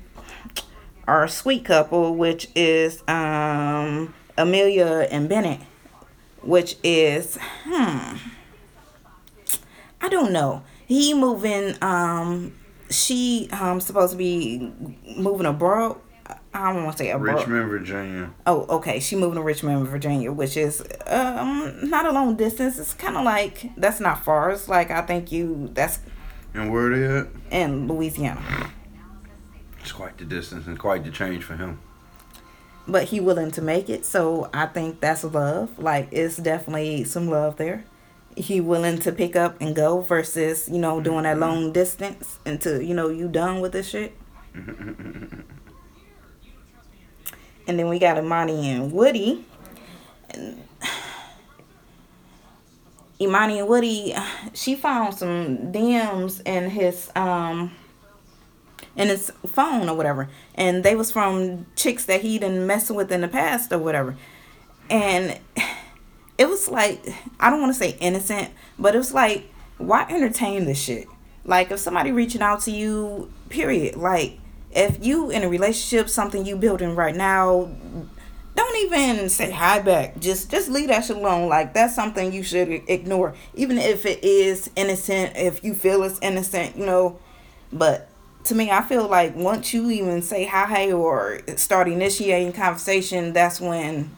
our 1.07 1.27
sweet 1.29 1.65
couple, 1.65 2.15
which 2.15 2.49
is 2.55 3.03
um 3.09 4.15
Amelia 4.37 5.09
and 5.11 5.29
Bennett, 5.29 5.61
which 6.43 6.77
is 6.83 7.39
hmm. 7.65 8.17
I 10.01 10.09
don't 10.09 10.33
know. 10.33 10.63
He 10.87 11.15
moving 11.15 11.77
um 11.83 12.55
she 12.91 13.49
um 13.53 13.81
supposed 13.81 14.13
to 14.13 14.19
be 14.19 14.73
moving 15.17 15.47
abroad. 15.47 15.99
I 16.55 16.73
don't 16.73 16.85
want 16.85 16.99
to 16.99 17.05
say 17.05 17.11
abroad. 17.11 17.39
Richmond, 17.39 17.71
Virginia. 17.71 18.31
Oh, 18.47 18.67
okay. 18.77 19.01
She 19.01 19.17
moving 19.17 19.37
to 19.37 19.43
Richmond, 19.43 19.89
Virginia, 19.89 20.31
which 20.33 20.57
is 20.57 20.83
um 21.07 21.89
not 21.89 22.05
a 22.07 22.13
long 22.13 22.37
distance. 22.37 22.79
It's 22.79 22.95
kind 22.95 23.17
of 23.17 23.25
like 23.25 23.71
that's 23.77 24.01
not 24.01 24.23
far. 24.25 24.51
It's 24.51 24.69
like 24.69 24.91
I 24.91 25.03
think 25.03 25.33
you 25.33 25.71
that's 25.73 26.01
And 26.55 26.71
where 26.73 26.91
they 26.91 27.07
at? 27.21 27.27
in 27.51 27.89
Louisiana. 27.89 28.71
It's 29.81 29.93
quite 29.93 30.19
the 30.19 30.25
distance 30.25 30.67
and 30.67 30.79
quite 30.79 31.05
the 31.05 31.11
change 31.11 31.43
for 31.43 31.57
him. 31.57 31.81
But 32.87 33.05
he 33.05 33.21
willing 33.21 33.53
to 33.53 33.63
make 33.63 33.89
it, 33.89 34.05
so 34.05 34.51
I 34.53 34.67
think 34.67 35.01
that's 35.01 35.23
love. 35.25 35.79
Like 35.79 36.09
it's 36.11 36.37
definitely 36.37 37.05
some 37.05 37.29
love 37.29 37.57
there. 37.57 37.85
He 38.37 38.61
willing 38.61 38.99
to 39.01 39.13
pick 39.13 39.37
up 39.37 39.61
and 39.61 39.77
go 39.77 40.01
versus 40.01 40.69
you 40.69 40.79
know 40.79 41.01
doing 41.01 41.23
that 41.23 41.39
long 41.39 41.73
distance 41.73 42.39
until 42.45 42.83
you 42.83 42.95
know 42.95 43.09
you 43.09 43.29
done 43.29 43.61
with 43.61 43.73
this 43.73 43.89
shit. 43.89 44.17
and 44.55 45.45
then 47.67 47.89
we 47.89 47.99
got 47.99 48.19
Imani 48.19 48.71
and 48.71 48.93
Woody. 48.93 49.45
And 50.31 50.63
Imani 53.21 53.61
and 53.61 53.69
Woody, 53.69 54.15
she 54.55 54.75
found 54.75 55.15
some 55.15 55.73
DMs 55.73 56.43
in 56.45 56.71
his 56.71 57.11
um 57.15 57.71
in 58.97 59.09
his 59.09 59.31
phone 59.47 59.89
or 59.89 59.97
whatever, 59.97 60.29
and 60.55 60.85
they 60.85 60.95
was 60.95 61.11
from 61.11 61.67
chicks 61.77 62.05
that 62.07 62.21
he 62.21 62.39
didn't 62.39 62.67
mess 62.67 62.91
with 62.91 63.11
in 63.11 63.23
the 63.23 63.29
past 63.29 63.73
or 63.73 63.79
whatever, 63.79 64.17
and 64.91 65.39
it 66.39 66.49
was 66.49 66.69
like 66.69 67.03
I 67.41 67.51
don't 67.51 67.61
want 67.61 67.73
to 67.73 67.79
say 67.79 67.97
innocent, 68.01 68.51
but 68.79 68.95
it 68.95 68.99
was 68.99 69.15
like 69.15 69.49
why 69.79 70.07
entertain 70.09 70.65
this 70.65 70.81
shit? 70.81 71.07
Like 71.45 71.71
if 71.71 71.81
somebody 71.81 72.13
reaching 72.13 72.43
out 72.43 72.61
to 72.63 72.71
you, 72.71 73.31
period. 73.49 73.97
Like 73.97 74.39
if 74.71 75.05
you 75.05 75.31
in 75.31 75.43
a 75.43 75.49
relationship, 75.49 76.09
something 76.09 76.47
you 76.47 76.57
building 76.57 76.95
right 76.95 77.15
now, 77.15 77.71
don't 78.55 78.77
even 78.85 79.29
say 79.29 79.51
hi 79.51 79.81
back. 79.81 80.19
Just 80.21 80.51
just 80.51 80.69
leave 80.69 80.89
that 80.89 81.05
shit 81.05 81.17
alone. 81.17 81.49
Like 81.49 81.75
that's 81.75 81.95
something 81.95 82.33
you 82.33 82.43
should 82.43 82.69
ignore, 82.89 83.35
even 83.55 83.79
if 83.79 84.07
it 84.07 84.23
is 84.23 84.71
innocent. 84.77 85.37
If 85.37 85.65
you 85.65 85.75
feel 85.75 86.03
it's 86.05 86.19
innocent, 86.21 86.77
you 86.77 86.87
know. 86.87 87.19
But 87.73 88.09
to 88.45 88.55
me, 88.55 88.71
I 88.71 88.83
feel 88.83 89.09
like 89.09 89.37
once 89.37 89.73
you 89.73 89.91
even 89.91 90.23
say 90.23 90.45
hi 90.45 90.93
or 90.93 91.41
start 91.57 91.89
initiating 91.89 92.53
conversation, 92.53 93.33
that's 93.33 93.61
when 93.61 94.11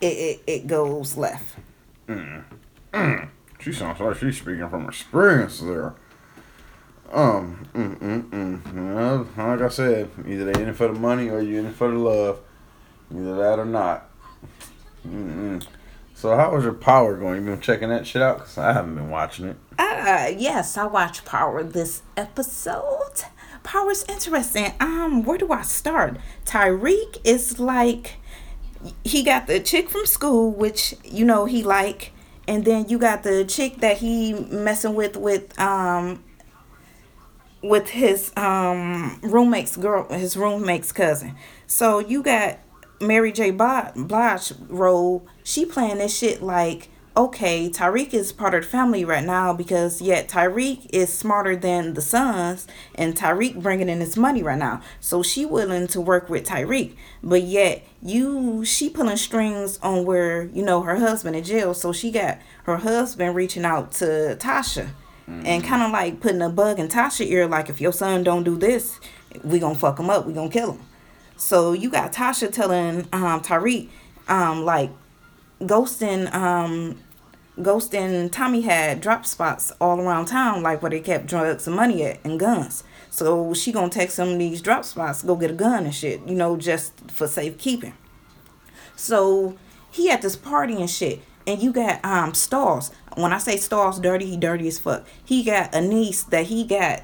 it 0.00 0.06
it, 0.06 0.42
it 0.46 0.66
goes 0.66 1.16
left. 1.16 1.56
She 3.60 3.72
sounds 3.72 3.98
like 3.98 4.18
she's 4.18 4.36
speaking 4.36 4.68
from 4.68 4.86
experience 4.88 5.60
there. 5.60 5.94
Um, 7.10 7.66
mm, 7.72 7.98
mm, 7.98 8.62
mm. 8.62 9.36
Like 9.36 9.60
I 9.62 9.68
said, 9.68 10.10
either 10.26 10.52
they 10.52 10.62
in 10.62 10.68
it 10.68 10.76
for 10.76 10.88
the 10.88 10.94
money 10.98 11.30
or 11.30 11.40
you 11.40 11.60
in 11.60 11.66
it 11.66 11.74
for 11.74 11.88
the 11.90 11.96
love. 11.96 12.40
Either 13.10 13.36
that 13.36 13.58
or 13.58 13.64
not. 13.64 14.10
Mm-mm. 15.06 15.64
So 16.14 16.36
how 16.36 16.54
was 16.54 16.64
your 16.64 16.74
power 16.74 17.16
going? 17.16 17.44
You 17.44 17.50
been 17.52 17.60
checking 17.60 17.88
that 17.88 18.06
shit 18.06 18.20
out? 18.20 18.38
Cause 18.40 18.58
I 18.58 18.72
haven't 18.72 18.96
been 18.96 19.10
watching 19.10 19.46
it. 19.46 19.56
Uh, 19.94 20.34
yes, 20.36 20.76
I 20.76 20.86
watched 20.86 21.24
Power 21.24 21.62
this 21.62 22.02
episode. 22.16 23.24
Power's 23.62 24.04
interesting. 24.08 24.72
Um, 24.80 25.22
where 25.22 25.38
do 25.38 25.52
I 25.52 25.62
start? 25.62 26.16
Tariq 26.44 27.18
is 27.24 27.58
like 27.60 28.16
he 29.04 29.22
got 29.22 29.46
the 29.46 29.60
chick 29.60 29.88
from 29.88 30.04
school, 30.04 30.50
which 30.50 30.94
you 31.04 31.24
know 31.24 31.44
he 31.44 31.62
like, 31.62 32.12
and 32.48 32.64
then 32.64 32.88
you 32.88 32.98
got 32.98 33.22
the 33.22 33.44
chick 33.44 33.78
that 33.78 33.98
he 33.98 34.32
messing 34.34 34.94
with 34.94 35.16
with 35.16 35.58
um 35.60 36.22
with 37.62 37.90
his 37.90 38.32
um 38.36 39.20
roommate's 39.22 39.76
girl, 39.76 40.12
his 40.12 40.36
roommate's 40.36 40.92
cousin. 40.92 41.36
So 41.66 42.00
you 42.00 42.22
got 42.22 42.58
Mary 43.00 43.32
J. 43.32 43.52
Blige, 43.52 44.52
role. 44.68 45.26
She 45.44 45.64
playing 45.64 45.98
this 45.98 46.18
shit 46.18 46.42
like 46.42 46.90
okay, 47.16 47.70
Tariq 47.70 48.12
is 48.12 48.32
part 48.32 48.54
of 48.54 48.62
the 48.64 48.68
family 48.68 49.04
right 49.04 49.24
now 49.24 49.52
because 49.52 50.02
yet 50.02 50.28
Tariq 50.28 50.86
is 50.90 51.12
smarter 51.12 51.54
than 51.54 51.94
the 51.94 52.02
sons, 52.02 52.66
and 52.94 53.14
Tariq 53.14 53.62
bringing 53.62 53.88
in 53.88 54.00
his 54.00 54.16
money 54.16 54.42
right 54.42 54.58
now. 54.58 54.80
So 55.00 55.22
she 55.22 55.46
willing 55.46 55.86
to 55.88 56.00
work 56.00 56.28
with 56.28 56.46
Tariq, 56.46 56.96
but 57.22 57.42
yet 57.42 57.84
you 58.02 58.64
she 58.64 58.90
pulling 58.90 59.16
strings 59.16 59.78
on 59.78 60.04
where 60.04 60.44
you 60.44 60.64
know 60.64 60.82
her 60.82 60.96
husband 60.96 61.36
in 61.36 61.44
jail. 61.44 61.72
So 61.74 61.92
she 61.92 62.10
got 62.10 62.38
her 62.64 62.78
husband 62.78 63.36
reaching 63.36 63.64
out 63.64 63.92
to 63.92 64.36
Tasha, 64.40 64.88
and 65.26 65.64
kind 65.64 65.82
of 65.82 65.92
like 65.92 66.20
putting 66.20 66.42
a 66.42 66.50
bug 66.50 66.78
in 66.78 66.88
Tasha 66.88 67.26
ear, 67.26 67.46
like 67.46 67.68
if 67.68 67.80
your 67.80 67.92
son 67.92 68.24
don't 68.24 68.44
do 68.44 68.56
this, 68.56 68.98
we 69.44 69.58
gonna 69.58 69.74
fuck 69.74 69.98
him 69.98 70.10
up, 70.10 70.26
we 70.26 70.32
gonna 70.32 70.50
kill 70.50 70.72
him. 70.72 70.80
So 71.36 71.72
you 71.72 71.90
got 71.90 72.12
Tasha 72.12 72.52
telling 72.52 73.08
um 73.12 73.40
Tariq, 73.40 73.88
um 74.28 74.64
like 74.64 74.90
ghosting 75.66 76.32
um 76.34 76.98
ghosting 77.58 78.30
tommy 78.32 78.62
had 78.62 79.00
drop 79.00 79.24
spots 79.24 79.70
all 79.80 80.00
around 80.00 80.26
town 80.26 80.62
like 80.62 80.82
where 80.82 80.90
they 80.90 81.00
kept 81.00 81.26
drugs 81.26 81.66
and 81.66 81.76
money 81.76 82.02
at 82.04 82.18
and 82.24 82.38
guns. 82.38 82.84
So 83.10 83.54
she 83.54 83.70
gonna 83.72 83.90
take 83.90 84.10
some 84.10 84.30
of 84.30 84.38
these 84.38 84.60
drop 84.60 84.84
spots 84.84 85.22
go 85.22 85.36
get 85.36 85.50
a 85.50 85.54
gun 85.54 85.84
and 85.84 85.94
shit 85.94 86.26
you 86.26 86.34
know 86.34 86.56
just 86.56 87.10
for 87.10 87.26
safekeeping. 87.26 87.94
So 88.96 89.56
he 89.90 90.10
at 90.10 90.22
this 90.22 90.36
party 90.36 90.74
and 90.74 90.90
shit 90.90 91.20
and 91.46 91.62
you 91.62 91.72
got 91.72 92.04
um 92.04 92.34
stars. 92.34 92.90
When 93.16 93.32
i 93.32 93.38
say 93.38 93.56
stars 93.56 94.00
dirty 94.00 94.26
he 94.26 94.36
dirty 94.36 94.66
as 94.66 94.78
fuck. 94.78 95.06
He 95.24 95.44
got 95.44 95.74
a 95.74 95.80
niece 95.80 96.24
that 96.24 96.46
he 96.46 96.64
got 96.64 97.02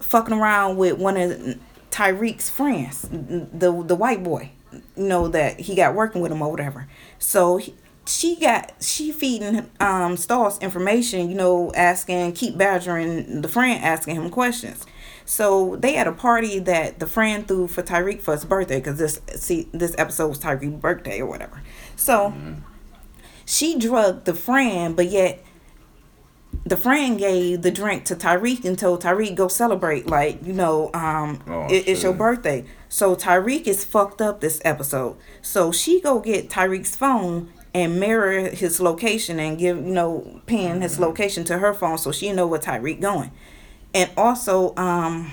fucking 0.00 0.34
around 0.34 0.76
with 0.76 0.98
one 0.98 1.16
of 1.16 1.58
Tariq's 1.90 2.48
friends, 2.48 3.08
the 3.10 3.82
the 3.86 3.94
white 3.94 4.22
boy, 4.24 4.50
know 4.96 5.28
that 5.28 5.60
he 5.60 5.74
got 5.74 5.94
working 5.94 6.20
with 6.22 6.32
him 6.32 6.42
or 6.42 6.50
whatever. 6.50 6.86
So 7.18 7.56
he, 7.58 7.74
she 8.06 8.36
got 8.36 8.72
she 8.80 9.12
feeding 9.12 9.70
um 9.80 10.16
Stars 10.16 10.58
information, 10.58 11.28
you 11.28 11.34
know, 11.36 11.72
asking, 11.74 12.32
keep 12.32 12.56
badgering 12.58 13.42
the 13.42 13.48
friend, 13.48 13.82
asking 13.84 14.16
him 14.16 14.28
questions. 14.30 14.84
So 15.24 15.76
they 15.76 15.92
had 15.92 16.08
a 16.08 16.12
party 16.12 16.58
that 16.58 16.98
the 16.98 17.06
friend 17.06 17.46
threw 17.46 17.68
for 17.68 17.82
Tariq 17.82 18.20
for 18.20 18.32
his 18.32 18.44
birthday 18.44 18.78
because 18.80 18.98
this 18.98 19.20
see 19.36 19.68
this 19.72 19.94
episode 19.98 20.28
was 20.28 20.38
Tariq's 20.40 20.80
birthday 20.80 21.20
or 21.20 21.26
whatever. 21.26 21.62
So 21.94 22.34
she 23.44 23.78
drugged 23.78 24.24
the 24.24 24.34
friend, 24.34 24.96
but 24.96 25.06
yet 25.06 25.44
the 26.64 26.76
friend 26.76 27.18
gave 27.18 27.62
the 27.62 27.70
drink 27.70 28.04
to 28.06 28.14
Tariq 28.14 28.64
and 28.64 28.78
told 28.78 29.02
Tariq 29.02 29.34
go 29.34 29.48
celebrate, 29.48 30.06
like 30.06 30.44
you 30.44 30.52
know, 30.52 30.90
um, 30.94 31.40
Oh, 31.46 31.66
it- 31.70 31.88
it's 31.88 32.02
your 32.02 32.12
birthday. 32.18 32.64
So 32.92 33.16
Tariq 33.16 33.66
is 33.66 33.84
fucked 33.84 34.20
up 34.20 34.42
this 34.42 34.60
episode. 34.66 35.16
So 35.40 35.72
she 35.72 35.98
go 36.02 36.20
get 36.20 36.50
Tariq's 36.50 36.94
phone 36.94 37.50
and 37.72 37.98
mirror 37.98 38.50
his 38.50 38.82
location 38.82 39.40
and 39.40 39.58
give 39.58 39.78
you 39.78 39.94
know 39.94 40.42
pin 40.44 40.82
his 40.82 41.00
location 41.00 41.42
to 41.44 41.56
her 41.56 41.72
phone 41.72 41.96
so 41.96 42.12
she 42.12 42.30
know 42.32 42.46
where 42.46 42.60
Tariq 42.60 43.00
going. 43.00 43.30
And 43.94 44.10
also, 44.14 44.74
um, 44.76 45.32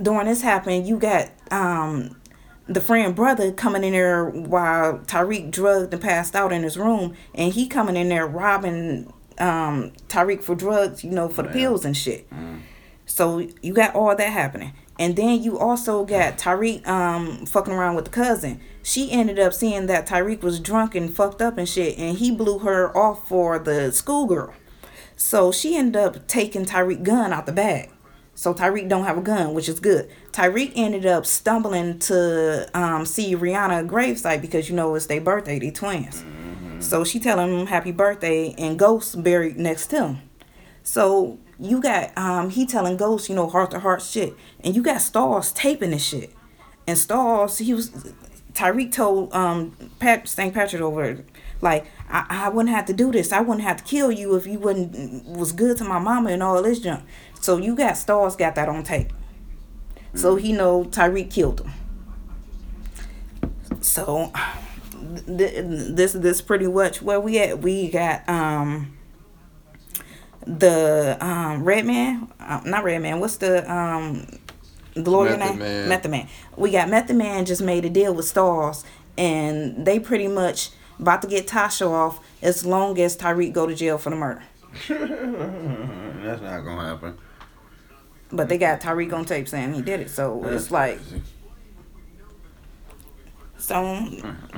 during 0.00 0.28
this 0.28 0.42
happened, 0.42 0.86
you 0.86 0.96
got 0.98 1.32
um 1.50 2.16
the 2.68 2.80
friend 2.80 3.12
brother 3.16 3.50
coming 3.50 3.82
in 3.82 3.94
there 3.94 4.24
while 4.24 4.98
Tariq 5.00 5.50
drugged 5.50 5.92
and 5.92 6.00
passed 6.00 6.36
out 6.36 6.52
in 6.52 6.62
his 6.62 6.78
room, 6.78 7.16
and 7.34 7.52
he 7.52 7.66
coming 7.66 7.96
in 7.96 8.08
there 8.08 8.24
robbing 8.24 9.12
um 9.38 9.90
Tariq 10.08 10.44
for 10.44 10.54
drugs, 10.54 11.02
you 11.02 11.10
know, 11.10 11.28
for 11.28 11.42
the 11.42 11.48
pills 11.48 11.84
and 11.84 11.96
shit. 11.96 12.28
So 13.04 13.48
you 13.62 13.72
got 13.72 13.96
all 13.96 14.14
that 14.14 14.32
happening. 14.32 14.74
And 14.98 15.14
then 15.14 15.42
you 15.42 15.58
also 15.58 16.04
got 16.04 16.38
Tariq 16.38 16.86
um 16.86 17.46
fucking 17.46 17.72
around 17.72 17.96
with 17.96 18.06
the 18.06 18.10
cousin. 18.10 18.60
She 18.82 19.10
ended 19.12 19.38
up 19.38 19.54
seeing 19.54 19.86
that 19.86 20.06
Tariq 20.06 20.42
was 20.42 20.60
drunk 20.60 20.94
and 20.94 21.14
fucked 21.14 21.42
up 21.42 21.58
and 21.58 21.68
shit, 21.68 21.98
and 21.98 22.18
he 22.18 22.30
blew 22.30 22.60
her 22.60 22.96
off 22.96 23.28
for 23.28 23.58
the 23.58 23.92
schoolgirl. 23.92 24.54
So 25.16 25.52
she 25.52 25.76
ended 25.76 25.96
up 25.96 26.26
taking 26.26 26.64
Tariq 26.64 27.02
gun 27.02 27.32
out 27.32 27.46
the 27.46 27.52
bag. 27.52 27.90
So 28.34 28.54
Tariq 28.54 28.88
don't 28.88 29.04
have 29.04 29.18
a 29.18 29.20
gun, 29.20 29.52
which 29.52 29.68
is 29.68 29.80
good. 29.80 30.08
Tariq 30.30 30.72
ended 30.76 31.04
up 31.04 31.26
stumbling 31.26 31.98
to 31.98 32.70
um, 32.72 33.04
see 33.04 33.34
Raina 33.34 33.84
gravesite 33.88 34.40
because 34.40 34.70
you 34.70 34.76
know 34.76 34.94
it's 34.94 35.06
their 35.06 35.20
birthday, 35.20 35.58
they 35.58 35.72
twins. 35.72 36.24
So 36.78 37.02
she 37.02 37.18
telling 37.18 37.58
him 37.58 37.66
happy 37.66 37.90
birthday 37.90 38.54
and 38.56 38.78
Ghost 38.78 39.24
buried 39.24 39.56
next 39.56 39.88
to 39.88 40.06
him. 40.06 40.18
So 40.84 41.40
you 41.58 41.80
got 41.80 42.16
um 42.16 42.50
he 42.50 42.66
telling 42.66 42.96
Ghost, 42.96 43.28
you 43.28 43.34
know, 43.34 43.48
heart 43.48 43.70
to 43.72 43.80
heart 43.80 44.02
shit. 44.02 44.34
And 44.60 44.74
you 44.74 44.82
got 44.82 45.00
Stars 45.00 45.52
taping 45.52 45.90
this 45.90 46.04
shit. 46.04 46.32
And 46.86 46.96
Stars, 46.96 47.58
he 47.58 47.74
was 47.74 47.90
Tariq 48.52 48.92
told 48.92 49.32
um 49.32 49.76
Pat 49.98 50.28
St. 50.28 50.54
Patrick 50.54 50.82
over 50.82 51.24
like 51.60 51.86
I, 52.08 52.26
I 52.28 52.48
wouldn't 52.48 52.74
have 52.74 52.86
to 52.86 52.92
do 52.92 53.10
this. 53.10 53.32
I 53.32 53.40
wouldn't 53.40 53.66
have 53.66 53.78
to 53.78 53.84
kill 53.84 54.10
you 54.12 54.36
if 54.36 54.46
you 54.46 54.58
wouldn't 54.58 55.24
was 55.26 55.52
good 55.52 55.76
to 55.78 55.84
my 55.84 55.98
mama 55.98 56.30
and 56.30 56.42
all 56.42 56.62
this 56.62 56.80
junk. 56.80 57.04
So 57.40 57.56
you 57.56 57.74
got 57.74 57.96
Stars 57.96 58.36
got 58.36 58.54
that 58.54 58.68
on 58.68 58.84
tape. 58.84 59.12
So 60.14 60.36
he 60.36 60.52
know 60.52 60.84
Tariq 60.84 61.30
killed 61.30 61.60
him. 61.60 61.72
So 63.80 64.32
th- 65.26 65.64
this 65.94 66.12
this 66.12 66.40
pretty 66.40 66.66
much 66.66 67.02
where 67.02 67.20
we 67.20 67.38
at. 67.38 67.60
We 67.60 67.90
got 67.90 68.28
um 68.28 68.97
the 70.48 71.16
um 71.20 71.62
red 71.62 71.84
man, 71.84 72.28
uh, 72.40 72.60
not 72.64 72.84
red 72.84 73.02
man. 73.02 73.20
What's 73.20 73.36
the 73.36 73.70
um 73.70 74.26
the 74.94 75.10
lawyer 75.10 75.36
Method 75.36 75.50
name? 75.50 75.58
Man. 75.58 75.88
Method 75.88 76.10
man. 76.10 76.28
We 76.56 76.70
got 76.70 76.88
Method 76.88 77.16
man 77.16 77.44
just 77.44 77.62
made 77.62 77.84
a 77.84 77.90
deal 77.90 78.14
with 78.14 78.26
Stars, 78.26 78.84
and 79.16 79.84
they 79.84 80.00
pretty 80.00 80.28
much 80.28 80.70
about 80.98 81.22
to 81.22 81.28
get 81.28 81.46
Tasha 81.46 81.88
off 81.88 82.20
as 82.42 82.64
long 82.64 82.98
as 82.98 83.16
Tariq 83.16 83.52
go 83.52 83.66
to 83.66 83.74
jail 83.74 83.98
for 83.98 84.10
the 84.10 84.16
murder. 84.16 84.42
That's 84.88 86.42
not 86.42 86.60
gonna 86.62 86.88
happen. 86.88 87.18
But 88.30 88.48
they 88.48 88.58
got 88.58 88.80
Tariq 88.80 89.12
on 89.12 89.24
tape 89.24 89.48
saying 89.48 89.74
he 89.74 89.82
did 89.82 90.00
it, 90.00 90.10
so 90.10 90.42
it's 90.44 90.70
like 90.70 90.98
so. 93.58 94.06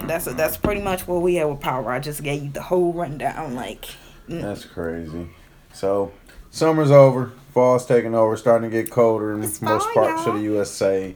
That's 0.05 0.26
that's 0.26 0.57
pretty 0.57 0.83
much 0.83 1.09
where 1.09 1.18
we 1.18 1.38
at 1.38 1.48
with 1.48 1.61
Power. 1.61 1.90
I 1.90 1.98
just 1.98 2.22
gave 2.22 2.44
you 2.44 2.50
the 2.50 2.62
whole 2.62 2.92
rundown, 2.92 3.57
like. 3.57 3.87
That's 4.29 4.64
crazy. 4.64 5.29
So, 5.72 6.12
summer's 6.50 6.90
over. 6.90 7.33
Fall's 7.54 7.87
taking 7.87 8.14
over. 8.14 8.37
Starting 8.37 8.70
to 8.70 8.76
get 8.83 8.90
colder 8.90 9.33
in 9.33 9.42
It's 9.42 9.61
most 9.62 9.85
fall, 9.90 10.06
parts 10.06 10.20
of 10.22 10.26
y'all. 10.28 10.37
the 10.37 10.42
USA. 10.42 11.14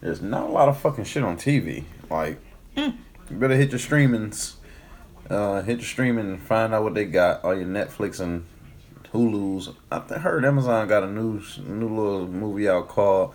There's 0.00 0.20
not 0.22 0.44
a 0.48 0.52
lot 0.52 0.68
of 0.68 0.78
fucking 0.78 1.04
shit 1.04 1.22
on 1.22 1.36
TV. 1.36 1.84
Like, 2.10 2.38
Mm. 2.76 2.94
you 3.30 3.36
better 3.36 3.54
hit 3.56 3.70
your 3.70 3.78
streamings. 3.78 4.54
Uh, 5.30 5.62
hit 5.62 5.78
your 5.78 5.86
streaming 5.86 6.26
and 6.26 6.42
find 6.42 6.74
out 6.74 6.82
what 6.82 6.94
they 6.94 7.04
got. 7.06 7.42
All 7.44 7.54
your 7.54 7.66
Netflix 7.66 8.20
and 8.20 8.44
Hulu's. 9.12 9.70
I 9.90 10.00
heard 10.18 10.44
Amazon 10.44 10.88
got 10.88 11.02
a 11.02 11.06
new 11.06 11.40
new 11.66 11.88
little 11.88 12.26
movie 12.26 12.68
out 12.68 12.88
called 12.88 13.32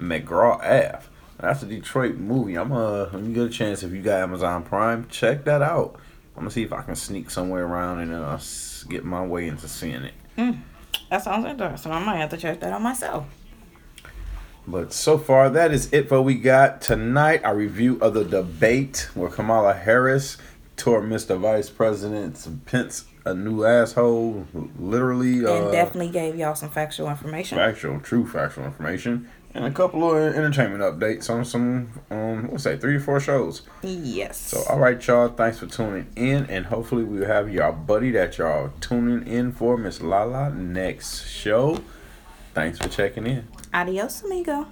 McGraw 0.00 0.56
Ave. 0.60 1.04
That's 1.40 1.62
a 1.62 1.66
Detroit 1.66 2.16
movie. 2.16 2.54
I'm 2.56 2.72
uh 2.72 3.06
when 3.06 3.26
you 3.26 3.34
get 3.34 3.46
a 3.46 3.50
chance 3.50 3.82
if 3.82 3.92
you 3.92 4.00
got 4.00 4.20
Amazon 4.22 4.62
Prime, 4.62 5.06
check 5.10 5.44
that 5.44 5.60
out. 5.60 5.96
I'm 6.38 6.44
gonna 6.44 6.52
see 6.52 6.62
if 6.62 6.72
I 6.72 6.82
can 6.82 6.94
sneak 6.94 7.30
somewhere 7.30 7.66
around 7.66 7.98
and 7.98 8.14
uh, 8.14 8.38
get 8.88 9.04
my 9.04 9.26
way 9.26 9.48
into 9.48 9.66
seeing 9.66 10.04
it. 10.04 10.14
That 11.10 11.24
sounds 11.24 11.44
interesting. 11.44 11.90
I 11.90 11.98
might 11.98 12.18
have 12.18 12.30
to 12.30 12.36
check 12.36 12.60
that 12.60 12.72
out 12.72 12.80
myself. 12.80 13.26
But 14.64 14.92
so 14.92 15.18
far, 15.18 15.50
that 15.50 15.72
is 15.72 15.92
it 15.92 16.08
for 16.08 16.22
we 16.22 16.36
got 16.36 16.80
tonight. 16.80 17.42
Our 17.42 17.56
review 17.56 17.98
of 18.00 18.14
the 18.14 18.24
debate 18.24 19.08
where 19.14 19.30
Kamala 19.30 19.74
Harris 19.74 20.36
tore 20.76 21.02
Mr. 21.02 21.36
Vice 21.40 21.70
President 21.70 22.46
Pence 22.66 23.06
a 23.24 23.34
new 23.34 23.64
asshole, 23.64 24.46
literally. 24.78 25.38
And 25.38 25.48
uh, 25.48 25.70
definitely 25.72 26.12
gave 26.12 26.36
y'all 26.36 26.54
some 26.54 26.70
factual 26.70 27.08
information. 27.10 27.58
factual, 27.58 27.98
true 27.98 28.26
factual 28.26 28.64
information, 28.64 29.28
and 29.58 29.66
a 29.66 29.72
couple 29.72 30.08
of 30.08 30.16
entertainment 30.36 30.82
updates 30.82 31.28
on 31.28 31.44
some, 31.44 31.90
um, 32.10 32.48
let's 32.52 32.62
say 32.62 32.76
three 32.76 32.94
or 32.94 33.00
four 33.00 33.18
shows. 33.18 33.62
Yes. 33.82 34.38
So, 34.38 34.62
all 34.68 34.78
right, 34.78 35.04
y'all, 35.04 35.28
thanks 35.28 35.58
for 35.58 35.66
tuning 35.66 36.06
in, 36.14 36.46
and 36.46 36.66
hopefully 36.66 37.02
we'll 37.02 37.26
have 37.26 37.52
y'all 37.52 37.72
buddy 37.72 38.12
that 38.12 38.38
y'all 38.38 38.70
tuning 38.80 39.26
in 39.26 39.50
for 39.50 39.76
Miss 39.76 40.00
Lala 40.00 40.50
next 40.50 41.26
show. 41.28 41.80
Thanks 42.54 42.78
for 42.78 42.88
checking 42.88 43.26
in. 43.26 43.48
Adios, 43.74 44.22
amigo. 44.22 44.66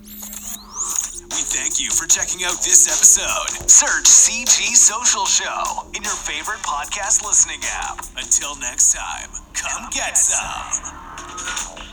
We 0.00 0.08
thank 0.08 1.78
you 1.78 1.90
for 1.90 2.06
checking 2.06 2.44
out 2.44 2.56
this 2.64 2.88
episode. 2.88 3.68
Search 3.68 4.06
CG 4.06 4.74
Social 4.74 5.26
Show 5.26 5.90
in 5.94 6.02
your 6.02 6.12
favorite 6.12 6.60
podcast 6.60 7.22
listening 7.22 7.60
app. 7.64 7.98
Until 8.16 8.56
next 8.60 8.94
time, 8.94 9.28
come 9.52 9.90
get 9.90 10.16
some. 10.16 11.91